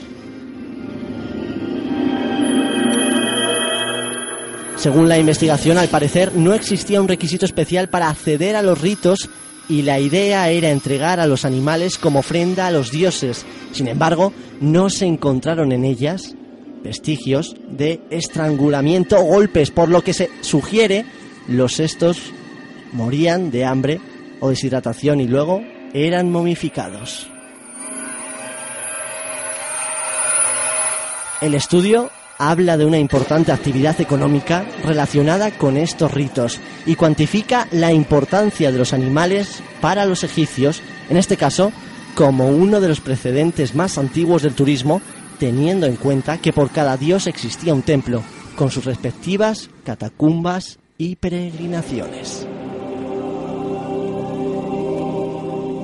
Según 4.76 5.08
la 5.08 5.18
investigación, 5.18 5.78
al 5.78 5.88
parecer 5.88 6.34
no 6.34 6.52
existía 6.52 7.00
un 7.00 7.08
requisito 7.08 7.46
especial 7.46 7.88
para 7.88 8.10
acceder 8.10 8.54
a 8.54 8.62
los 8.62 8.80
ritos 8.80 9.30
y 9.68 9.82
la 9.82 9.98
idea 9.98 10.50
era 10.50 10.70
entregar 10.70 11.20
a 11.20 11.26
los 11.26 11.44
animales 11.44 11.96
como 11.96 12.18
ofrenda 12.18 12.66
a 12.66 12.70
los 12.70 12.90
dioses. 12.90 13.46
Sin 13.72 13.88
embargo, 13.88 14.32
no 14.60 14.90
se 14.90 15.06
encontraron 15.06 15.72
en 15.72 15.84
ellas 15.84 16.34
vestigios 16.82 17.56
de 17.70 18.02
estrangulamiento 18.10 19.18
o 19.18 19.24
golpes, 19.24 19.70
por 19.70 19.88
lo 19.88 20.02
que 20.02 20.12
se 20.12 20.28
sugiere 20.42 21.06
los 21.48 21.80
estos 21.80 22.32
morían 22.92 23.50
de 23.50 23.64
hambre 23.64 24.00
o 24.40 24.50
deshidratación 24.50 25.20
y 25.20 25.26
luego 25.26 25.62
eran 25.92 26.30
momificados. 26.30 27.28
El 31.40 31.54
estudio 31.54 32.10
habla 32.38 32.76
de 32.76 32.84
una 32.84 32.98
importante 32.98 33.52
actividad 33.52 34.00
económica 34.00 34.64
relacionada 34.82 35.50
con 35.52 35.76
estos 35.76 36.12
ritos 36.12 36.60
y 36.86 36.96
cuantifica 36.96 37.68
la 37.70 37.92
importancia 37.92 38.72
de 38.72 38.78
los 38.78 38.92
animales 38.92 39.62
para 39.80 40.06
los 40.06 40.24
egipcios, 40.24 40.82
en 41.08 41.16
este 41.16 41.36
caso, 41.36 41.72
como 42.14 42.48
uno 42.48 42.80
de 42.80 42.88
los 42.88 43.00
precedentes 43.00 43.74
más 43.74 43.98
antiguos 43.98 44.42
del 44.42 44.54
turismo, 44.54 45.00
teniendo 45.38 45.86
en 45.86 45.96
cuenta 45.96 46.38
que 46.38 46.52
por 46.52 46.70
cada 46.70 46.96
dios 46.96 47.26
existía 47.26 47.74
un 47.74 47.82
templo, 47.82 48.22
con 48.56 48.70
sus 48.70 48.84
respectivas 48.84 49.68
catacumbas 49.84 50.78
y 50.98 51.16
peregrinaciones. 51.16 52.46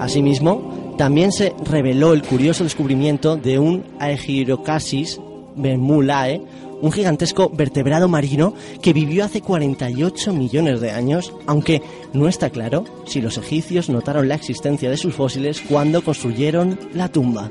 Asimismo, 0.00 0.94
también 0.96 1.32
se 1.32 1.54
reveló 1.64 2.12
el 2.12 2.22
curioso 2.22 2.64
descubrimiento 2.64 3.36
de 3.36 3.58
un 3.58 3.84
Aegirocasis 3.98 5.20
Bermulae, 5.56 6.40
un 6.80 6.92
gigantesco 6.92 7.50
vertebrado 7.50 8.08
marino 8.08 8.54
que 8.82 8.92
vivió 8.92 9.24
hace 9.24 9.42
48 9.42 10.32
millones 10.32 10.80
de 10.80 10.90
años, 10.90 11.32
aunque 11.46 11.82
no 12.12 12.28
está 12.28 12.50
claro 12.50 12.84
si 13.06 13.20
los 13.20 13.36
egipcios 13.36 13.90
notaron 13.90 14.28
la 14.28 14.34
existencia 14.34 14.88
de 14.88 14.96
sus 14.96 15.14
fósiles 15.14 15.61
cuando 15.68 16.02
construyeron 16.02 16.78
la 16.94 17.08
tumba. 17.08 17.50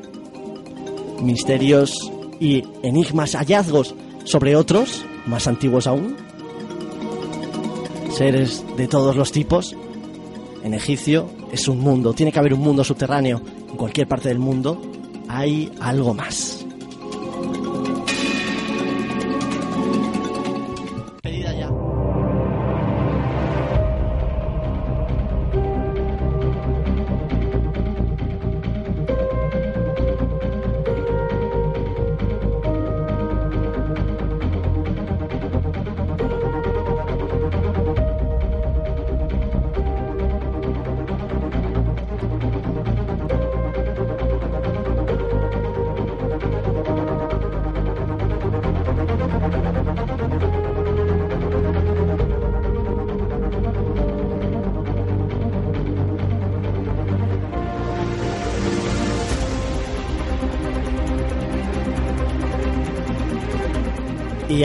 Misterios 1.22 1.94
y 2.40 2.64
enigmas 2.82 3.36
hallazgos 3.36 3.94
sobre 4.24 4.56
otros, 4.56 5.06
más 5.26 5.48
antiguos 5.48 5.86
aún. 5.86 6.16
Seres 8.10 8.66
de 8.76 8.88
todos 8.88 9.16
los 9.16 9.32
tipos. 9.32 9.76
En 10.64 10.74
egipcio 10.74 11.30
es 11.52 11.68
un 11.68 11.80
mundo, 11.80 12.14
tiene 12.14 12.32
que 12.32 12.40
haber 12.40 12.54
un 12.54 12.62
mundo 12.62 12.84
subterráneo. 12.84 13.42
En 13.70 13.78
cualquier 13.78 14.08
parte 14.08 14.30
del 14.30 14.40
mundo 14.40 14.82
hay 15.28 15.72
algo 15.80 16.14
más. 16.14 16.66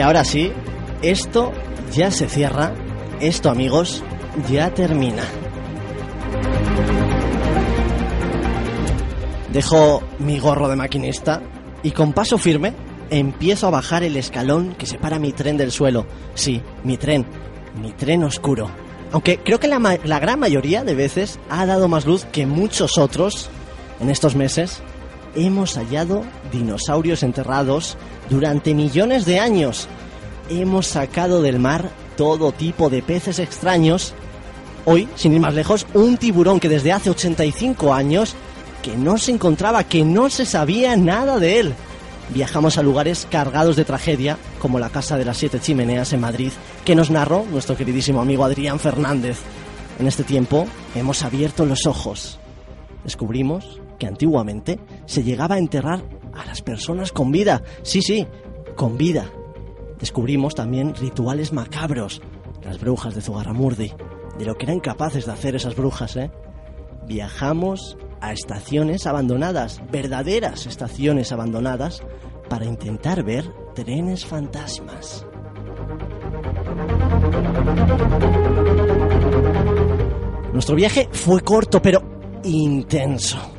Ahora 0.05 0.23
sí, 0.23 0.51
esto 1.01 1.51
ya 1.91 2.11
se 2.11 2.29
cierra, 2.29 2.75
esto 3.19 3.49
amigos 3.49 4.03
ya 4.47 4.71
termina. 4.71 5.23
Dejo 9.51 10.03
mi 10.19 10.37
gorro 10.37 10.67
de 10.67 10.75
maquinista 10.75 11.41
y 11.81 11.89
con 11.89 12.13
paso 12.13 12.37
firme 12.37 12.73
empiezo 13.09 13.65
a 13.65 13.71
bajar 13.71 14.03
el 14.03 14.15
escalón 14.15 14.75
que 14.75 14.85
separa 14.85 15.17
mi 15.17 15.31
tren 15.31 15.57
del 15.57 15.71
suelo. 15.71 16.05
Sí, 16.35 16.61
mi 16.83 16.97
tren, 16.97 17.25
mi 17.81 17.91
tren 17.91 18.23
oscuro. 18.23 18.69
Aunque 19.11 19.39
creo 19.39 19.59
que 19.59 19.67
la, 19.67 20.19
gran 20.19 20.39
mayoría 20.39 20.83
de 20.83 20.93
veces 20.93 21.39
ha 21.49 21.65
dado 21.65 21.87
más 21.87 22.05
luz 22.05 22.25
que 22.25 22.45
muchos 22.45 22.99
otros 22.99 23.49
en 23.99 24.11
estos 24.11 24.35
meses. 24.35 24.83
Hemos 25.35 25.75
hallado 25.75 26.23
dinosaurios 26.51 27.21
enterrados 27.21 27.97
durante 28.29 28.73
millones 28.73 29.25
de 29.25 29.39
años. 29.39 29.87
Hemos 30.49 30.87
sacado 30.87 31.41
del 31.41 31.59
mar 31.59 31.89
todo 32.15 32.51
tipo 32.51 32.89
de 32.89 33.01
peces 33.01 33.39
extraños. 33.39 34.13
Hoy, 34.85 35.09
sin 35.15 35.33
ir 35.33 35.41
más 35.41 35.53
lejos, 35.53 35.87
un 35.93 36.17
tiburón 36.17 36.59
que 36.59 36.69
desde 36.69 36.93
hace 36.93 37.09
85 37.09 37.93
años 37.93 38.35
que 38.81 38.95
no 38.95 39.17
se 39.17 39.31
encontraba, 39.31 39.83
que 39.83 40.05
no 40.05 40.29
se 40.29 40.45
sabía 40.45 40.95
nada 40.95 41.39
de 41.39 41.59
él. 41.59 41.73
Viajamos 42.29 42.77
a 42.77 42.83
lugares 42.83 43.27
cargados 43.29 43.75
de 43.75 43.83
tragedia, 43.83 44.37
como 44.59 44.79
la 44.79 44.89
Casa 44.89 45.17
de 45.17 45.25
las 45.25 45.37
Siete 45.37 45.59
Chimeneas 45.59 46.13
en 46.13 46.21
Madrid, 46.21 46.51
que 46.85 46.95
nos 46.95 47.11
narró 47.11 47.45
nuestro 47.51 47.75
queridísimo 47.75 48.21
amigo 48.21 48.45
Adrián 48.45 48.79
Fernández. 48.79 49.39
En 49.99 50.07
este 50.07 50.23
tiempo 50.23 50.67
hemos 50.95 51.23
abierto 51.23 51.65
los 51.65 51.85
ojos. 51.85 52.39
Descubrimos 53.03 53.79
que 53.99 54.07
antiguamente 54.07 54.79
se 55.05 55.23
llegaba 55.23 55.55
a 55.55 55.59
enterrar 55.59 56.03
a 56.33 56.45
las 56.45 56.61
personas 56.61 57.11
con 57.11 57.31
vida. 57.31 57.63
Sí, 57.83 58.01
sí, 58.01 58.27
con 58.75 58.97
vida. 58.97 59.31
Descubrimos 59.99 60.55
también 60.55 60.93
rituales 60.95 61.53
macabros, 61.53 62.21
las 62.63 62.79
brujas 62.79 63.15
de 63.15 63.21
Zugarramurdi, 63.21 63.93
de 64.37 64.45
lo 64.45 64.55
que 64.57 64.65
eran 64.65 64.79
capaces 64.79 65.25
de 65.25 65.31
hacer 65.31 65.55
esas 65.55 65.75
brujas, 65.75 66.15
¿eh? 66.17 66.31
Viajamos 67.07 67.97
a 68.19 68.33
estaciones 68.33 69.05
abandonadas, 69.05 69.81
verdaderas 69.91 70.65
estaciones 70.65 71.31
abandonadas, 71.31 72.03
para 72.49 72.65
intentar 72.65 73.23
ver 73.23 73.45
trenes 73.73 74.25
fantasmas. 74.25 75.25
Nuestro 80.53 80.75
viaje 80.75 81.09
fue 81.11 81.41
corto 81.41 81.81
pero 81.81 82.01
intenso. 82.43 83.54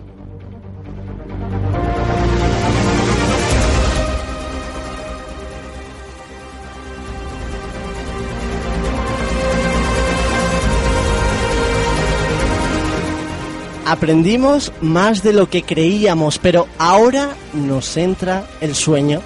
Aprendimos 13.86 14.72
más 14.80 15.22
de 15.22 15.32
lo 15.32 15.48
que 15.48 15.62
creíamos, 15.62 16.40
pero 16.40 16.66
ahora 16.76 17.36
nos 17.54 17.96
entra 17.96 18.44
el 18.60 18.74
sueño 18.74 19.22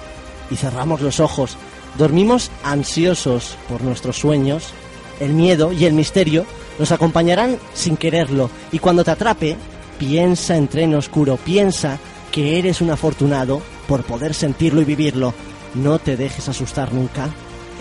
y 0.51 0.55
cerramos 0.55 1.01
los 1.01 1.19
ojos. 1.19 1.57
Dormimos 1.97 2.51
ansiosos 2.63 3.57
por 3.67 3.81
nuestros 3.81 4.17
sueños. 4.17 4.71
El 5.19 5.33
miedo 5.33 5.73
y 5.73 5.85
el 5.85 5.93
misterio 5.93 6.45
nos 6.77 6.91
acompañarán 6.91 7.57
sin 7.73 7.97
quererlo. 7.97 8.51
Y 8.71 8.77
cuando 8.77 9.03
te 9.03 9.09
atrape, 9.09 9.57
piensa 9.97 10.55
en 10.55 10.67
tren 10.67 10.93
oscuro, 10.93 11.37
piensa 11.37 11.97
que 12.31 12.59
eres 12.59 12.81
un 12.81 12.91
afortunado 12.91 13.63
por 13.87 14.03
poder 14.03 14.35
sentirlo 14.35 14.79
y 14.79 14.85
vivirlo. 14.85 15.33
No 15.73 15.97
te 15.97 16.15
dejes 16.15 16.49
asustar 16.49 16.93
nunca. 16.93 17.29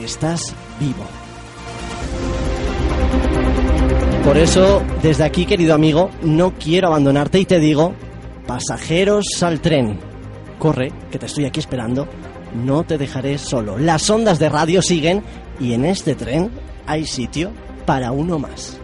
Estás 0.03 0.55
vivo. 0.81 1.20
Por 4.31 4.39
eso, 4.39 4.81
desde 5.03 5.25
aquí, 5.25 5.45
querido 5.45 5.75
amigo, 5.75 6.09
no 6.23 6.55
quiero 6.55 6.87
abandonarte 6.87 7.41
y 7.41 7.45
te 7.45 7.59
digo, 7.59 7.95
pasajeros 8.47 9.27
al 9.43 9.61
tren. 9.61 9.99
Corre, 10.57 10.93
que 11.11 11.19
te 11.19 11.27
estoy 11.27 11.47
aquí 11.47 11.59
esperando. 11.59 12.07
No 12.55 12.85
te 12.85 12.97
dejaré 12.97 13.39
solo. 13.39 13.77
Las 13.77 14.09
ondas 14.09 14.39
de 14.39 14.49
radio 14.49 14.83
siguen 14.83 15.25
y 15.59 15.73
en 15.73 15.85
este 15.85 16.15
tren 16.15 16.49
hay 16.87 17.07
sitio 17.07 17.51
para 17.87 18.13
uno 18.13 18.39
más. 18.39 18.79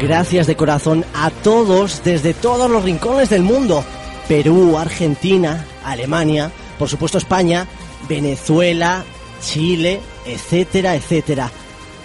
Gracias 0.00 0.46
de 0.46 0.56
corazón 0.56 1.04
a 1.14 1.28
todos 1.28 2.02
desde 2.02 2.32
todos 2.32 2.70
los 2.70 2.82
rincones 2.82 3.28
del 3.28 3.42
mundo. 3.42 3.84
Perú, 4.28 4.78
Argentina, 4.78 5.66
Alemania, 5.84 6.50
por 6.78 6.88
supuesto 6.88 7.18
España, 7.18 7.66
Venezuela, 8.08 9.04
Chile, 9.42 10.00
etcétera, 10.26 10.94
etcétera. 10.94 11.50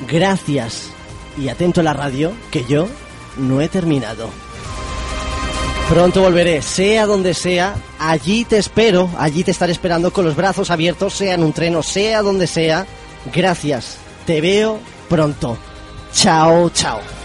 Gracias 0.07 0.91
y 1.37 1.49
atento 1.49 1.81
a 1.81 1.83
la 1.83 1.93
radio, 1.93 2.33
que 2.51 2.65
yo 2.65 2.87
no 3.37 3.61
he 3.61 3.69
terminado. 3.69 4.29
Pronto 5.89 6.21
volveré, 6.21 6.61
sea 6.61 7.05
donde 7.05 7.33
sea, 7.33 7.75
allí 7.97 8.43
te 8.43 8.57
espero, 8.57 9.09
allí 9.17 9.43
te 9.43 9.51
estaré 9.51 9.71
esperando 9.71 10.11
con 10.11 10.25
los 10.25 10.35
brazos 10.35 10.69
abiertos, 10.69 11.13
sea 11.13 11.35
en 11.35 11.43
un 11.43 11.53
tren 11.53 11.75
o 11.77 11.83
sea 11.83 12.21
donde 12.21 12.45
sea. 12.45 12.85
Gracias, 13.33 13.97
te 14.25 14.41
veo 14.41 14.79
pronto. 15.07 15.57
Chao, 16.13 16.69
chao. 16.71 17.16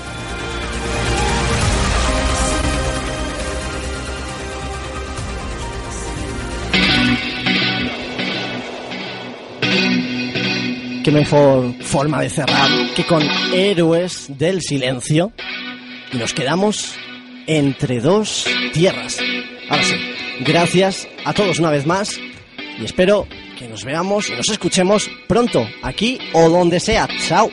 Qué 11.03 11.11
mejor 11.11 11.75
forma 11.83 12.21
de 12.21 12.31
cerrar 12.31 12.71
que 12.95 13.05
con 13.05 13.23
Héroes 13.53 14.27
del 14.29 14.61
Silencio. 14.61 15.33
Y 16.13 16.17
nos 16.17 16.33
quedamos 16.33 16.95
entre 17.47 18.01
dos 18.01 18.47
tierras. 18.73 19.19
Ahora 19.69 19.83
sí, 19.83 19.97
gracias 20.41 21.09
a 21.25 21.33
todos 21.33 21.59
una 21.59 21.71
vez 21.71 21.87
más 21.87 22.19
y 22.79 22.85
espero 22.85 23.27
que 23.59 23.69
nos 23.69 23.85
veamos 23.85 24.29
y 24.29 24.33
nos 24.33 24.49
escuchemos 24.49 25.11
pronto, 25.27 25.67
aquí 25.83 26.19
o 26.33 26.49
donde 26.49 26.79
sea. 26.79 27.09
Chao. 27.27 27.51